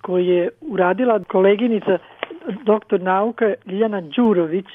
[0.02, 1.98] koji je uradila koleginica
[2.64, 4.66] doktor nauka Ljiljana Đurović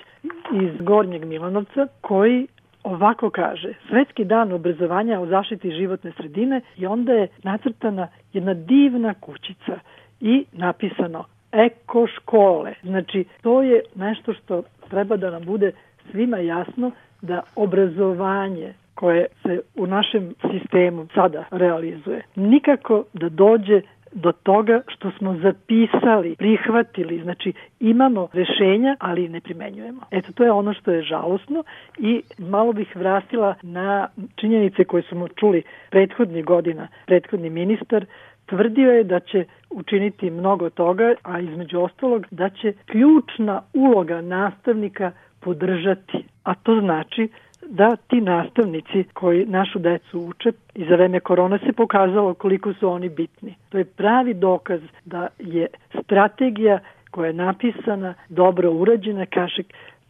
[0.62, 2.48] iz Gornjeg Milanovca, koji
[2.86, 9.14] ovako kaže, Svetski dan obrazovanja o zaštiti životne sredine i onda je nacrtana jedna divna
[9.14, 9.80] kućica
[10.20, 12.74] i napisano eko škole.
[12.84, 15.72] Znači, to je nešto što treba da nam bude
[16.12, 23.82] svima jasno da obrazovanje koje se u našem sistemu sada realizuje, nikako da dođe
[24.16, 30.02] do toga što smo zapisali, prihvatili, znači imamo rešenja, ali ne primenjujemo.
[30.12, 31.64] Eto, to je ono što je žalosno
[31.98, 36.88] i malo bih vratila na činjenice koje smo čuli prethodnih godina.
[37.06, 38.06] Prethodni ministar
[38.46, 45.12] tvrdio je da će učiniti mnogo toga, a između ostalog da će ključna uloga nastavnika
[45.40, 46.26] podržati.
[46.44, 47.30] A to znači
[47.70, 52.90] da ti nastavnici koji našu decu uče i za vreme korona se pokazalo koliko su
[52.90, 53.56] oni bitni.
[53.70, 55.68] To je pravi dokaz da je
[56.04, 56.80] strategija
[57.12, 59.64] koja je napisana, dobro urađena, kaže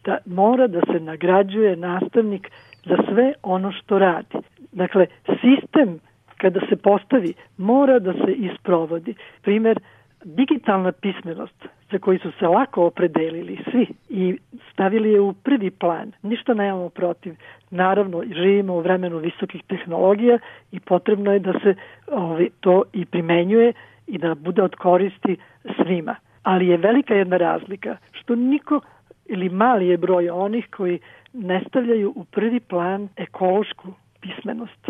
[0.04, 2.52] da mora da se nagrađuje nastavnik
[2.86, 4.38] za sve ono što radi.
[4.72, 6.00] Dakle, sistem
[6.38, 9.14] kada se postavi mora da se isprovodi.
[9.42, 9.80] Primer,
[10.26, 14.38] digitalna pismenost za koji su se lako opredelili svi i
[14.72, 16.12] stavili je u prvi plan.
[16.22, 17.36] Ništa nemamo protiv.
[17.72, 20.40] Naravno, živimo u vremenu visokih tehnologija
[20.72, 21.76] i potrebno je da se
[22.08, 23.74] ovaj, to i primenjuje
[24.08, 25.38] i da bude od koristi
[25.76, 26.16] svima.
[26.44, 28.82] Ali je velika jedna razlika što niko
[29.26, 31.00] ili mali je broj onih koji
[31.34, 34.90] ne stavljaju u prvi plan ekološku pismenost.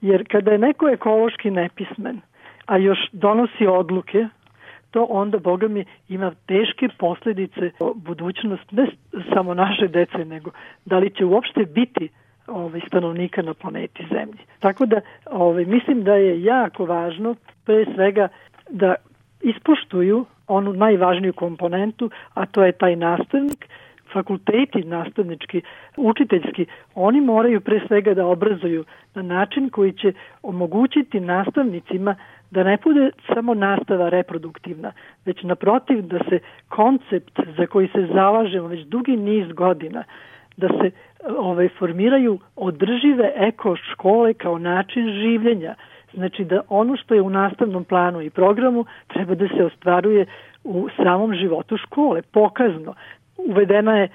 [0.00, 2.20] Jer kada je neko ekološki nepismen,
[2.66, 4.26] a još donosi odluke
[4.90, 8.86] to onda, boga mi, ima teške posledice budućnost ne
[9.34, 10.50] samo naše dece, nego
[10.84, 12.08] da li će uopšte biti
[12.46, 14.38] ovaj, stanovnika na planeti Zemlji.
[14.58, 17.34] Tako da ovaj, mislim da je jako važno
[17.64, 18.28] pre svega
[18.70, 18.94] da
[19.40, 23.68] ispoštuju onu najvažniju komponentu, a to je taj nastavnik,
[24.12, 25.62] fakulteti nastavnički,
[25.96, 28.84] učiteljski, oni moraju pre svega da obrazuju
[29.14, 30.12] na način koji će
[30.42, 32.14] omogućiti nastavnicima
[32.50, 34.92] da ne bude samo nastava reproduktivna,
[35.24, 36.38] već naprotiv da se
[36.68, 40.04] koncept za koji se zalažemo već dugi niz godina,
[40.56, 40.90] da se
[41.38, 45.74] ovaj, formiraju održive eko škole kao način življenja,
[46.14, 50.26] znači da ono što je u nastavnom planu i programu treba da se ostvaruje
[50.64, 52.94] u samom životu škole, pokazno.
[53.36, 54.08] Uvedena je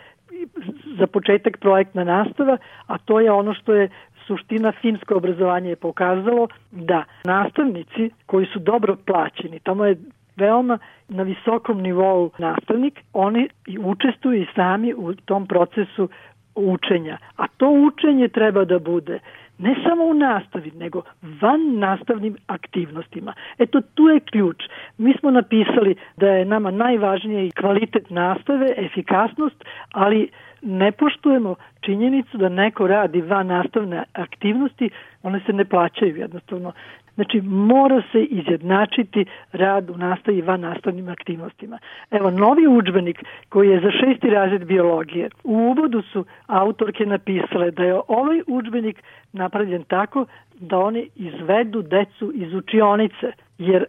[1.00, 2.58] za početak projektna nastava,
[2.88, 3.90] a to je ono što je
[4.28, 9.98] suština finsko obrazovanje je pokazalo da nastavnici koji su dobro plaćeni, tamo je
[10.36, 10.78] veoma
[11.10, 16.10] na visokom nivou nastavnik, oni i učestvuju i sami u tom procesu
[16.56, 17.18] učenja.
[17.36, 19.20] A to učenje treba da bude
[19.58, 23.34] ne samo u nastavi, nego van nastavnim aktivnostima.
[23.58, 24.58] Eto, tu je ključ.
[24.98, 30.30] Mi smo napisali da je nama najvažnije i kvalitet nastave, efikasnost, ali
[30.62, 34.90] ne poštujemo činjenicu da neko radi van nastavne aktivnosti,
[35.24, 36.72] one se ne plaćaju jednostavno.
[37.16, 41.80] Znači, mora se izjednačiti rad u nastavi van nastavnim aktivnostima.
[42.12, 47.84] Evo, novi učbenik koji je za šesti razred biologije, u uvodu su autorke napisale da
[47.84, 49.04] je ovaj učbenik
[49.34, 50.26] napravljen tako
[50.60, 53.86] da oni izvedu decu iz učionice, jer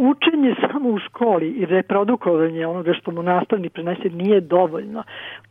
[0.00, 5.02] učenje samo u školi i reprodukovanje onoga što mu nastavni prenese nije dovoljno.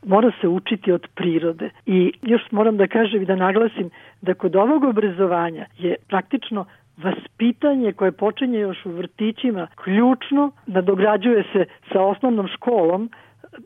[0.05, 1.69] Mora se učiti od prirode.
[1.85, 3.89] I još moram da kažem i da naglasim
[4.21, 6.65] da kod ovog obrazovanja je praktično
[6.97, 13.09] vaspitanje koje počinje još u vrtićima ključno, nadograđuje se sa osnovnom školom,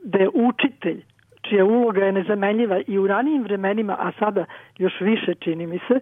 [0.04, 1.02] da je učitelj
[1.42, 4.46] čija uloga je nezamenljiva i u ranijim vremenima, a sada
[4.78, 6.00] još više čini mi se,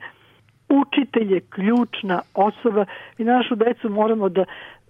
[0.72, 2.86] učitelj je ključna osoba
[3.18, 4.46] i našu decu moramo da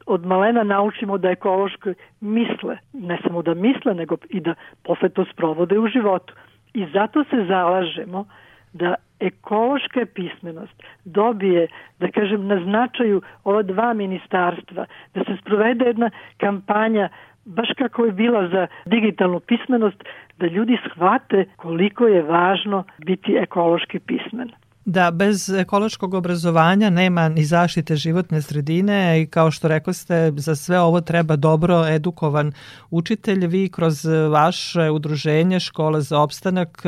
[0.05, 4.53] od malena naučimo da ekološko misle, ne samo da misle, nego i da
[4.83, 6.33] posle to sprovode u životu.
[6.73, 8.25] I zato se zalažemo
[8.73, 11.67] da ekološka pismenost dobije,
[11.99, 17.09] da kažem, na značaju ova dva ministarstva, da se sprovede jedna kampanja
[17.45, 20.03] baš kako je bila za digitalnu pismenost,
[20.37, 24.51] da ljudi shvate koliko je važno biti ekološki pismen
[24.85, 30.55] da bez ekološkog obrazovanja nema ni zaštite životne sredine i kao što rekao ste, za
[30.55, 32.51] sve ovo treba dobro edukovan
[32.89, 33.47] učitelj.
[33.47, 36.83] Vi kroz vaše udruženje Škola za opstanak,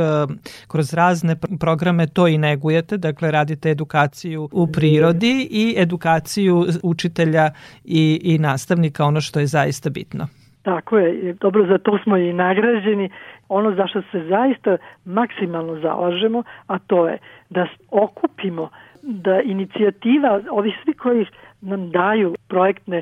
[0.68, 7.50] kroz razne programe to i negujete, dakle radite edukaciju u prirodi i edukaciju učitelja
[7.84, 10.28] i, i nastavnika, ono što je zaista bitno.
[10.64, 13.10] Tako je, dobro, za to smo i nagrađeni.
[13.50, 17.18] Ono za što se zaista maksimalno zalažemo, a to je
[17.54, 18.70] da okupimo
[19.02, 21.26] da inicijativa, ovi svi koji
[21.62, 23.02] nam daju projektne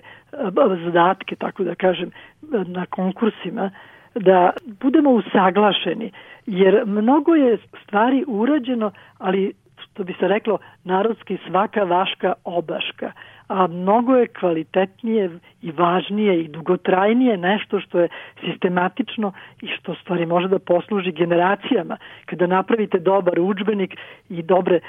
[0.85, 2.11] zadatke, tako da kažem,
[2.51, 3.71] na konkursima,
[4.15, 4.49] da
[4.81, 6.11] budemo usaglašeni,
[6.45, 13.11] jer mnogo je stvari urađeno, ali što bi se reklo narodski svaka vaška obaška
[13.51, 15.29] a mnogo je kvalitetnije
[15.61, 18.07] i važnije i dugotrajnije nešto što je
[18.45, 19.31] sistematično
[19.61, 21.97] i što stvari može da posluži generacijama.
[22.25, 23.95] Kada napravite dobar učbenik
[24.29, 24.79] i dobre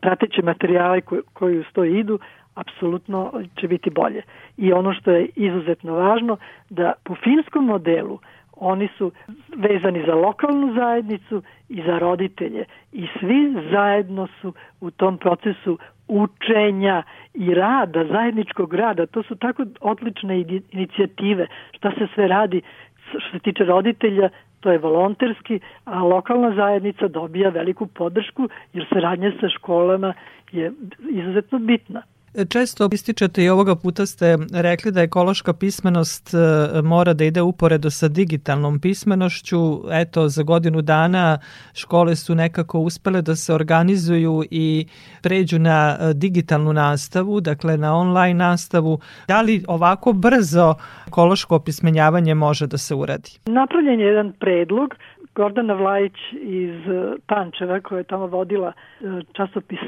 [0.00, 1.00] prateće materijale
[1.32, 2.18] koji, uz to idu,
[2.54, 4.22] apsolutno će biti bolje.
[4.56, 6.36] I ono što je izuzetno važno,
[6.70, 8.18] da po finskom modelu
[8.56, 9.12] oni su
[9.56, 15.78] vezani za lokalnu zajednicu i za roditelje i svi zajedno su u tom procesu
[16.08, 17.02] učenja
[17.34, 19.06] i rada, zajedničkog rada.
[19.06, 21.46] To su tako odlične inicijative.
[21.72, 22.62] Šta se sve radi
[23.08, 24.28] što se tiče roditelja,
[24.60, 30.14] to je volonterski, a lokalna zajednica dobija veliku podršku jer saradnja sa školama
[30.52, 30.72] je
[31.10, 32.02] izuzetno bitna.
[32.48, 37.90] Često ističete i ovoga puta ste rekli da ekološka pismenost e, mora da ide uporedo
[37.90, 39.58] sa digitalnom pismenošću.
[39.92, 41.38] Eto, za godinu dana
[41.74, 44.86] škole su nekako uspele da se organizuju i
[45.22, 48.98] pređu na e, digitalnu nastavu, dakle na online nastavu.
[49.28, 50.74] Da li ovako brzo
[51.06, 53.30] ekološko opismenjavanje može da se uradi?
[53.46, 54.94] Napravljen je jedan predlog
[55.34, 56.80] Gordana Vlajić iz
[57.26, 59.78] Pančeva koja je tamo vodila e, časopis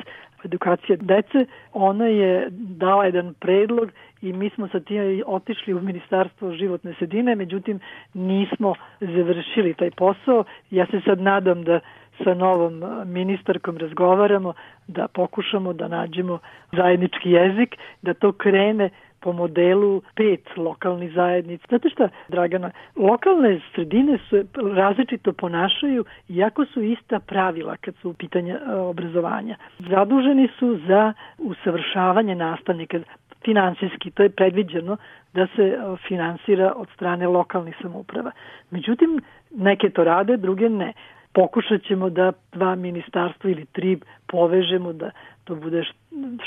[0.44, 3.90] edukacije dece, ona je dala jedan predlog
[4.22, 7.80] i mi smo sa tim otišli u Ministarstvo životne sredine, međutim
[8.14, 10.44] nismo završili taj posao.
[10.70, 11.80] Ja se sad nadam da
[12.24, 14.52] sa novom ministarkom razgovaramo,
[14.86, 16.38] da pokušamo da nađemo
[16.72, 18.90] zajednički jezik, da to krene
[19.24, 21.66] po modelu pet lokalnih zajednica.
[21.68, 24.36] Znate šta, Dragana, lokalne sredine su
[24.74, 29.56] različito ponašaju, iako su ista pravila kad su u pitanje e, obrazovanja.
[29.78, 32.98] Zaduženi su za usavršavanje nastavnika,
[33.44, 34.96] finansijski, to je predviđeno
[35.34, 38.30] da se e, finansira od strane lokalnih samouprava.
[38.70, 39.20] Međutim,
[39.50, 40.92] neke to rade, druge ne.
[41.34, 45.10] Pokušat ćemo da dva ministarstva ili tri povežemo da
[45.44, 45.84] to bude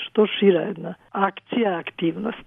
[0.08, 2.46] što šira jedna akcija, aktivnost.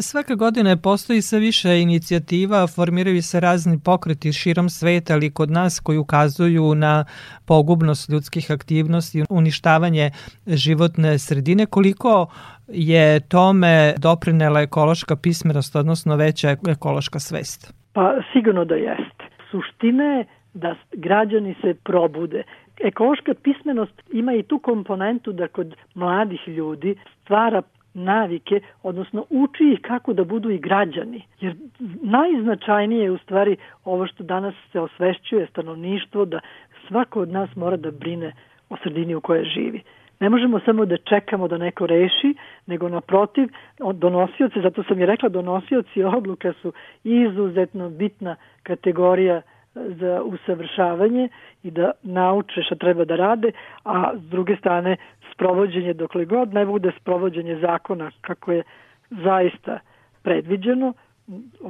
[0.00, 5.80] Svake godine postoji sve više inicijativa, formiraju se razni pokreti širom sveta, ali kod nas
[5.80, 7.04] koji ukazuju na
[7.46, 10.10] pogubnost ljudskih aktivnosti, uništavanje
[10.46, 11.66] životne sredine.
[11.66, 12.26] Koliko
[12.68, 17.74] je tome doprinela ekološka pismenost, odnosno veća ekološka svest?
[17.92, 19.24] Pa sigurno da jeste.
[19.50, 20.24] Suština je
[20.54, 22.42] da građani se probude.
[22.80, 27.62] Ekološka pismenost ima i tu komponentu da kod mladih ljudi stvara
[27.94, 31.22] navike, odnosno uči ih kako da budu i građani.
[31.40, 31.54] Jer
[32.02, 36.40] najznačajnije je u stvari ovo što danas se osvešćuje stanovništvo, da
[36.88, 38.32] svako od nas mora da brine
[38.70, 39.82] o sredini u kojoj živi.
[40.20, 42.34] Ne možemo samo da čekamo da neko reši,
[42.66, 43.48] nego naprotiv,
[43.94, 46.72] donosioci, zato sam i rekla, donosioci odluka su
[47.04, 49.42] izuzetno bitna kategorija
[49.74, 51.28] za usavršavanje
[51.62, 53.52] i da nauče šta treba da rade,
[53.84, 54.96] a s druge strane
[55.32, 58.62] sprovođenje dokle god ne bude sprovođenje zakona kako je
[59.10, 59.78] zaista
[60.22, 60.92] predviđeno,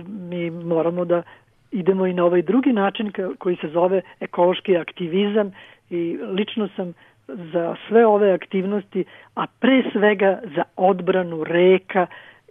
[0.08, 1.22] mi moramo da
[1.70, 5.52] idemo i na ovaj drugi način koji se zove ekološki aktivizam
[5.90, 6.92] i lično sam
[7.28, 12.06] za sve ove aktivnosti, a pre svega za odbranu reka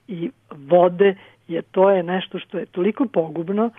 [0.07, 1.15] i vode,
[1.47, 3.69] jer to je nešto što je toliko pogubno,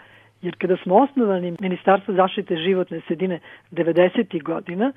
[0.43, 3.41] jer kada smo osnovali Ministarstvo zaštite životne sredine
[3.73, 4.43] 90.
[4.43, 4.93] godina,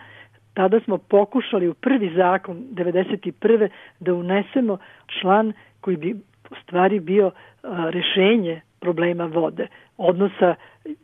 [0.54, 3.70] tada smo pokušali u prvi zakon 91.
[4.00, 4.78] da unesemo
[5.22, 6.14] član koji bi
[6.52, 7.32] u stvari bio
[7.90, 9.68] rešenje problema vode,
[9.98, 10.56] odnosa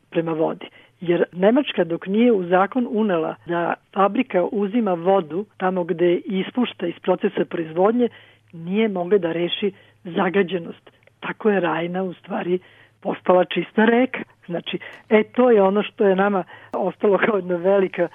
[0.09, 0.65] prema vodi.
[1.01, 6.99] Jer Nemačka dok nije u zakon unela da fabrika uzima vodu tamo gde ispušta iz
[7.01, 8.09] procesa proizvodnje,
[8.53, 9.71] nije mogla da reši
[10.03, 10.89] zagađenost.
[11.19, 12.59] Tako je Rajna u stvari
[13.01, 14.19] postala čista reka.
[14.45, 14.79] Znači,
[15.09, 16.43] e, to je ono što je nama
[16.73, 18.07] ostalo kao jedna velika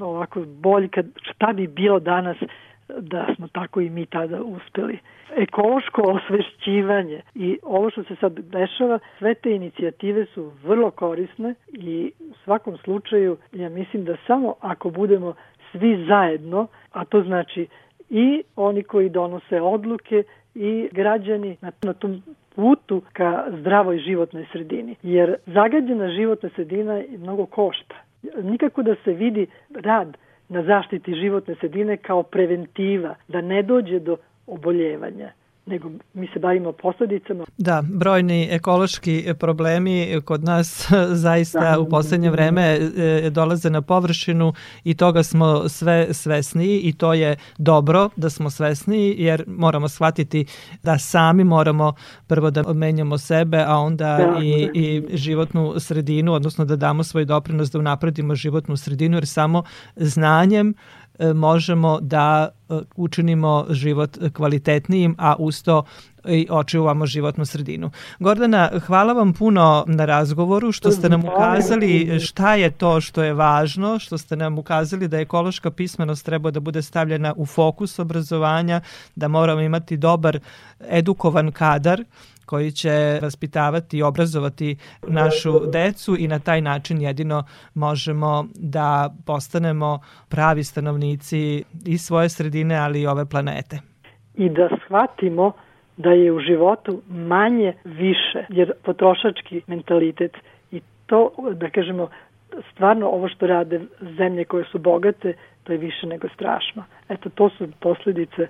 [0.00, 2.36] ovako boljka, šta bi bilo danas
[2.88, 4.98] da smo tako i mi tada uspeli.
[5.36, 12.12] Ekološko osvešćivanje i ovo što se sad dešava, sve te inicijative su vrlo korisne i
[12.20, 15.34] u svakom slučaju ja mislim da samo ako budemo
[15.72, 17.66] svi zajedno, a to znači
[18.10, 20.22] i oni koji donose odluke
[20.54, 22.22] i građani na, tom
[22.56, 24.96] putu ka zdravoj životnoj sredini.
[25.02, 27.94] Jer zagađena životna sredina mnogo košta.
[28.42, 30.16] Nikako da se vidi rad
[30.48, 35.32] na zaštiti životne sredine kao preventiva, da ne dođe do oboljevanja
[35.66, 37.44] nego mi se bavimo posledicama.
[37.58, 40.88] Da, brojni ekološki problemi kod nas
[41.24, 41.80] zaista da.
[41.80, 44.52] u poslednje vreme e, dolaze na površinu
[44.84, 50.46] i toga smo sve svesni i to je dobro da smo svesni jer moramo shvatiti
[50.82, 51.94] da sami moramo
[52.26, 54.70] prvo da menjamo sebe, a onda da, i, da.
[54.74, 59.62] i životnu sredinu, odnosno da damo svoj doprinos da unapredimo životnu sredinu jer samo
[59.96, 60.74] znanjem
[61.34, 65.84] možemo da e, učinimo život kvalitetnijim, a usto
[66.28, 67.90] i očuvamo životnu sredinu.
[68.18, 73.34] Gordana, hvala vam puno na razgovoru, što ste nam ukazali šta je to što je
[73.34, 78.80] važno, što ste nam ukazali da ekološka pismenost treba da bude stavljena u fokus obrazovanja,
[79.14, 80.38] da moramo imati dobar
[80.80, 82.04] edukovan kadar,
[82.46, 84.76] koji će vaspitavati i obrazovati
[85.08, 87.44] našu decu i na taj način jedino
[87.74, 93.78] možemo da postanemo pravi stanovnici i svoje sredine, ali i ove planete.
[94.34, 95.52] I da shvatimo
[95.96, 100.36] da je u životu manje više, jer potrošački mentalitet
[100.70, 102.08] i to, da kažemo,
[102.72, 105.34] stvarno ovo što rade zemlje koje su bogate,
[105.64, 106.84] to je više nego strašno.
[107.08, 108.46] Eto, to su posledice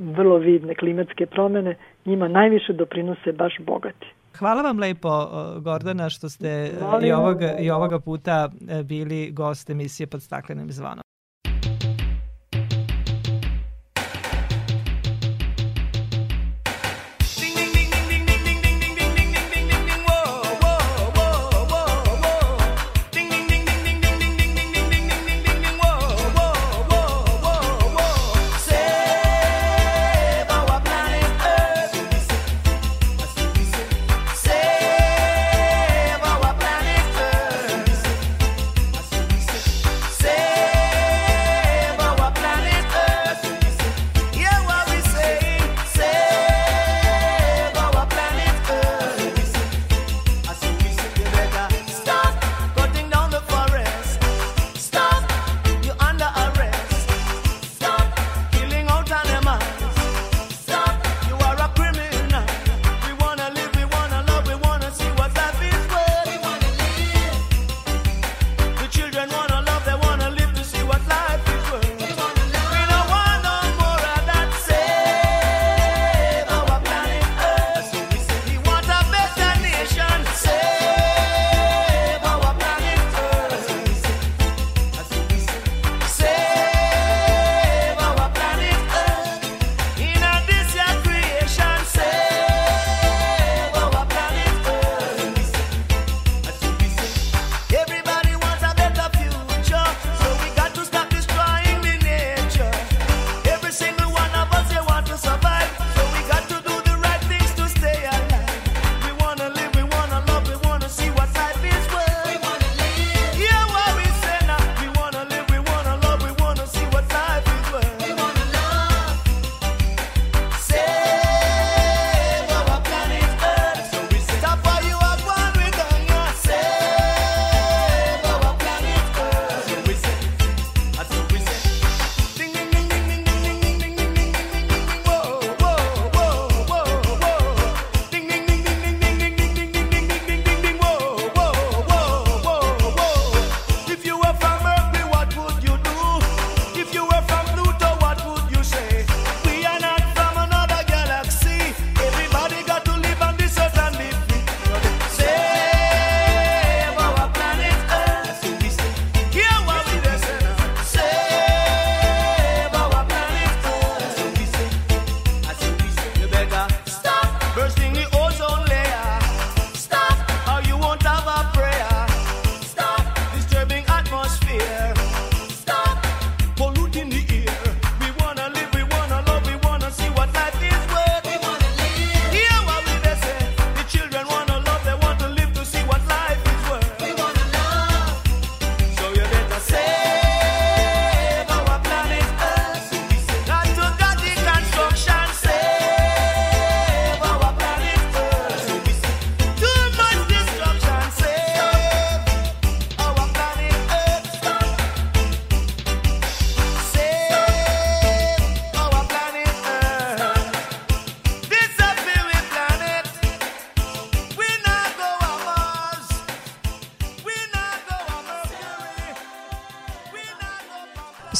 [0.00, 1.76] vrlo vidne klimatske promene,
[2.06, 4.06] njima najviše doprinose baš bogati.
[4.38, 5.28] Hvala vam lepo,
[5.60, 6.70] Gordana, što ste
[7.04, 11.02] i ovoga, i ovoga puta e, bili gost emisije pod staklenim zvonom.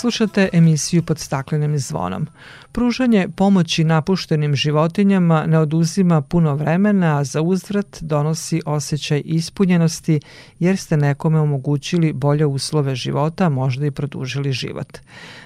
[0.02, 2.26] Slušate emisiju pod staklenim zvonom.
[2.72, 10.20] Pružanje pomoći napuštenim životinjama ne oduzima puno vremena, a za uzvrat donosi osjećaj ispunjenosti
[10.58, 14.98] jer ste nekome omogućili bolje uslove života, možda i produžili život.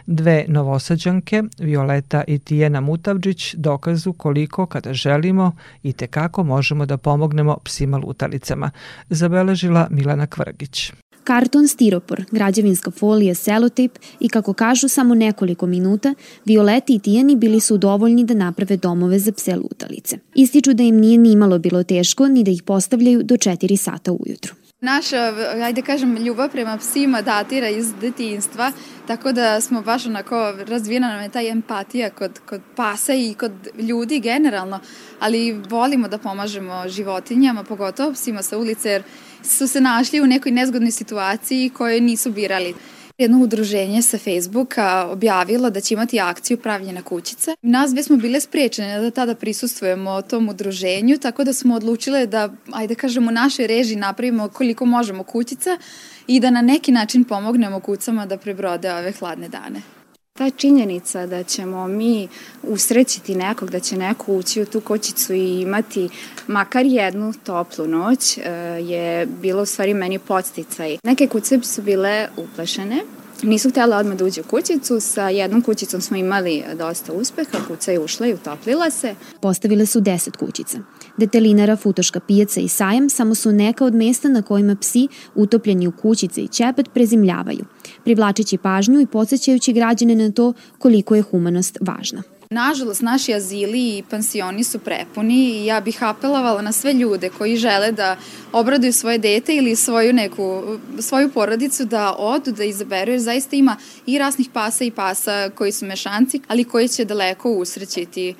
[0.06, 6.96] Dve novosađanke, Violeta i Tijena Mutavđić, dokazu koliko kada želimo i te kako možemo da
[6.96, 8.70] pomognemo psima lutalicama,
[9.10, 10.92] zabeležila Milana Kvrgić
[11.26, 16.14] karton, stiropor, građevinska folija, selotejp i kako kažu samo nekoliko minuta,
[16.44, 20.18] Violeti i Tijani bili su dovoljni da naprave domove za pse lutalice.
[20.34, 24.65] Ističu da im nije ni bilo teško ni da ih postavljaju do 4 sata ujutru.
[24.86, 25.32] Naša,
[25.64, 28.72] ajde kažem, ljubav prema psima datira iz detinstva,
[29.06, 33.52] tako da smo baš onako, razvijena nam je ta empatija kod, kod pasa i kod
[33.78, 34.78] ljudi generalno,
[35.20, 39.02] ali volimo da pomažemo životinjama, pogotovo psima sa ulice, jer
[39.42, 42.74] su se našli u nekoj nezgodnoj situaciji koje nisu birali.
[43.18, 47.56] Jedno udruženje sa Facebooka objavilo da će imati akciju pravljena kućice.
[47.62, 52.48] Nas dve smo bile sprečene da tada prisustujemo tom udruženju, tako da smo odlučile da,
[52.72, 55.78] ajde kažemo, naše reži napravimo koliko možemo kućica
[56.26, 59.95] i da na neki način pomognemo kucama da prebrode ove hladne dane.
[60.38, 62.28] Ta činjenica da ćemo mi
[62.62, 66.08] usrećiti nekog, da će neko ući u tu kočicu i imati
[66.46, 68.42] makar jednu toplu noć e,
[68.80, 70.98] je bilo u stvari meni podsticaj.
[71.04, 73.02] Neke kuce su bile uplašene,
[73.42, 77.92] Nisu htjela odmah da uđe u kućicu, sa jednom kućicom smo imali dosta uspeha, kuća
[77.92, 79.14] je ušla i utoplila se.
[79.40, 80.78] Postavile su deset kućica.
[81.16, 85.92] Detelinara, futoška pijaca i sajam samo su neka od mesta na kojima psi, utopljeni u
[85.92, 87.64] kućice i čepet, prezimljavaju,
[88.04, 92.22] privlačići pažnju i podsjećajući građane na to koliko je humanost važna.
[92.50, 97.56] Nažalost, naši azili i pansioni su prepuni i ja bih apelovala na sve ljude koji
[97.56, 98.16] žele da
[98.52, 100.62] obraduju svoje dete ili svoju neku,
[101.00, 105.72] svoju porodicu da odu, da izaberu, jer zaista ima i rasnih pasa i pasa koji
[105.72, 108.34] su mešanci, ali koji će daleko usrećiti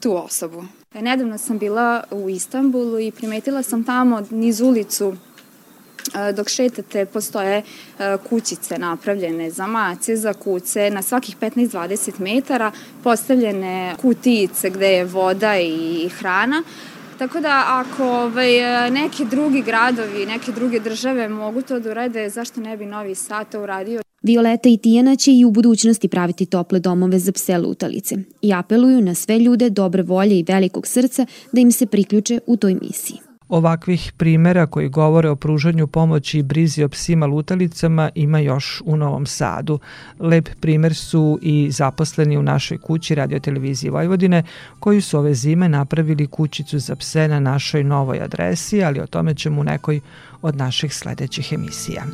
[0.00, 0.64] tu osobu.
[1.00, 5.16] Nedavno sam bila u Istanbulu i primetila sam tamo niz ulicu
[6.34, 7.62] dok šetate postoje
[8.28, 12.72] kućice napravljene za mace, za kuce, na svakih 15-20 metara
[13.04, 16.62] postavljene kutijice gde je voda i hrana.
[17.18, 18.50] Tako da ako ovaj,
[18.90, 23.52] neki drugi gradovi, neke druge države mogu to da urade, zašto ne bi Novi Sad
[23.52, 24.00] to uradio?
[24.22, 29.00] Violeta i Tijana će i u budućnosti praviti tople domove za pse lutalice i apeluju
[29.00, 33.25] na sve ljude dobre volje i velikog srca da im se priključe u toj misiji.
[33.48, 38.96] Ovakvih primera koji govore o pružanju pomoći i brizi o psima lutalicama ima još u
[38.96, 39.78] Novom Sadu.
[40.18, 44.42] Lep primer su i zaposleni u našoj kući radiotelevizije Vojvodine
[44.78, 49.34] koji su ove zime napravili kućicu za pse na našoj novoj adresi, ali o tome
[49.34, 50.00] ćemo u nekoj
[50.42, 52.04] od naših sledećih emisija.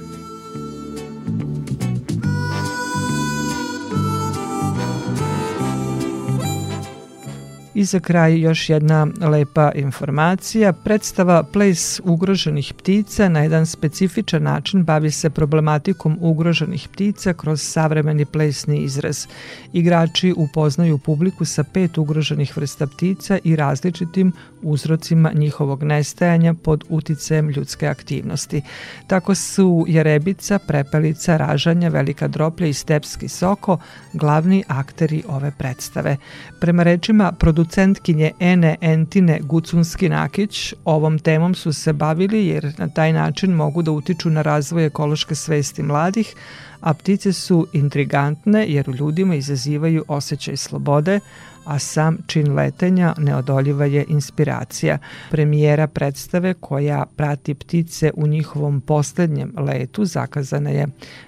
[7.75, 10.73] I za kraj još jedna lepa informacija.
[10.73, 18.25] Predstava Ples ugroženih ptica na jedan specifičan način bavi se problematikom ugroženih ptica kroz savremeni
[18.25, 19.27] plesni izraz.
[19.73, 27.51] Igrači upoznaju publiku sa pet ugroženih vrsta ptica i različitim uzrocima njihovog nestajanja pod uticajem
[27.51, 28.63] ljudske aktivnosti.
[29.07, 33.79] Tako su jerebica, prepelica, ražanja, velika droplja i stepski soko
[34.13, 36.17] glavni akteri ove predstave.
[36.61, 37.33] Prema rečima
[37.63, 43.91] producentkinje Ene Entine Gucunski-Nakić, ovom temom su se bavili jer na taj način mogu da
[43.91, 46.35] utiču na razvoj ekološke svesti mladih,
[46.81, 51.21] a ptice su intrigantne jer u ljudima izazivaju osjećaj slobode,
[51.65, 54.99] a sam čin letenja neodoljiva je inspiracija.
[55.31, 60.87] Premijera predstave koja prati ptice u njihovom poslednjem letu zakazana je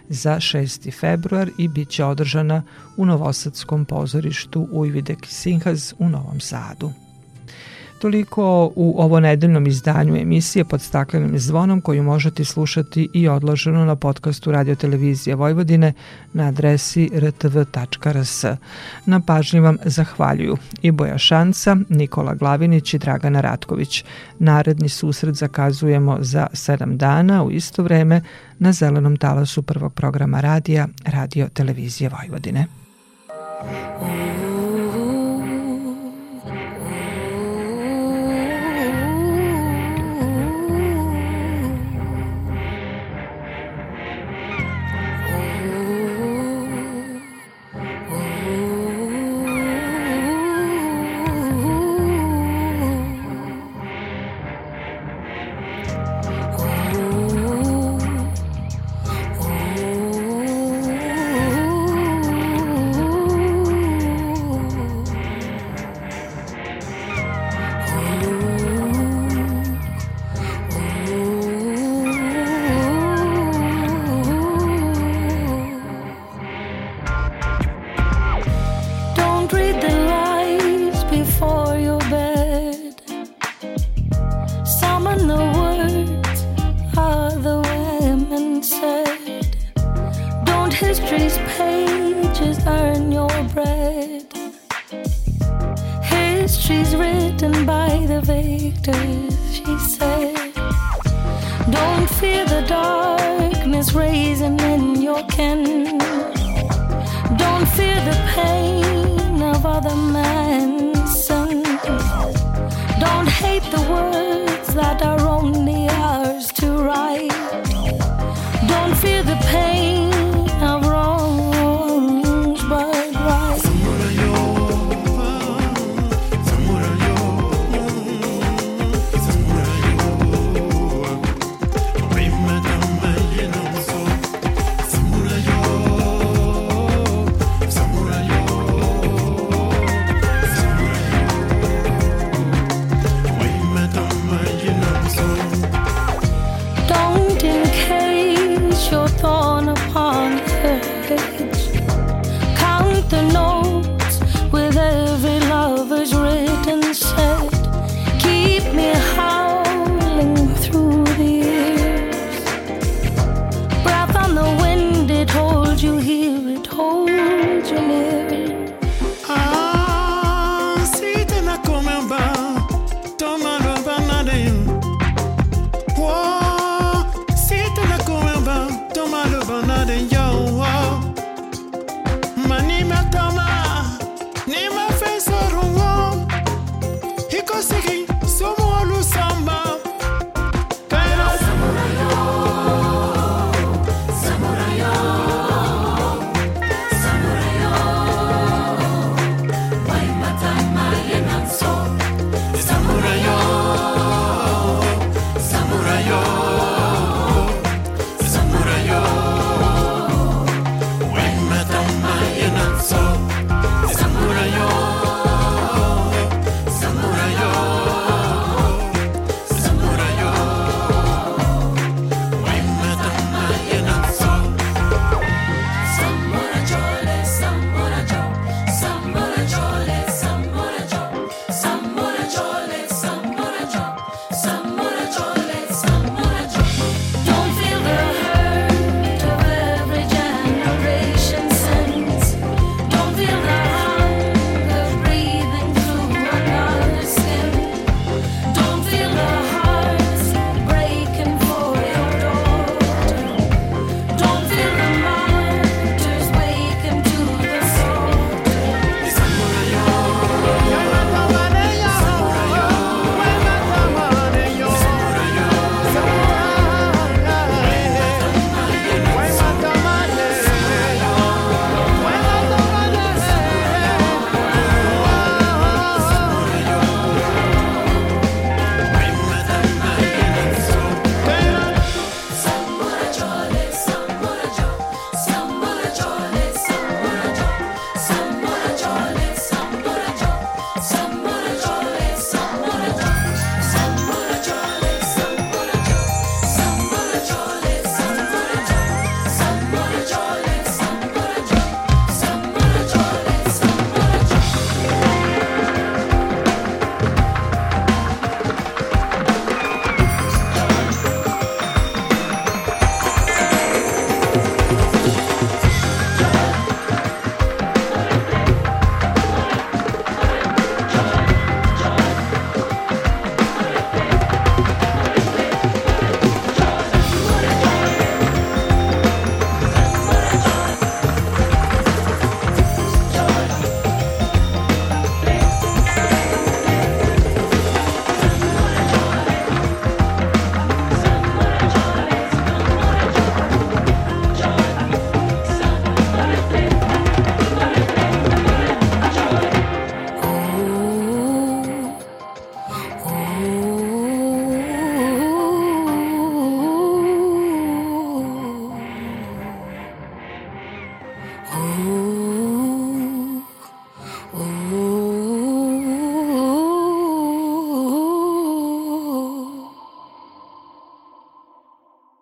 [0.08, 1.00] za 6.
[1.00, 2.62] februar i bit će održana
[2.96, 7.03] u Novosadskom pozorištu Ujvidek Sinhaz u Novom Sadu.
[8.04, 13.96] Toliko u ovo nedeljnom izdanju emisije pod staklenim zvonom koju možete slušati i odloženo na
[13.96, 15.92] podcastu Radio Televizije Vojvodine
[16.32, 18.44] na adresi rtv.rs.
[19.06, 24.04] Na pažnji vam zahvaljuju i Boja Šanca, Nikola Glavinić i Dragana Ratković.
[24.38, 28.22] Naredni susret zakazujemo za 7 dana u isto vreme
[28.58, 32.66] na zelenom talasu prvog programa radija Radio Televizije Vojvodine.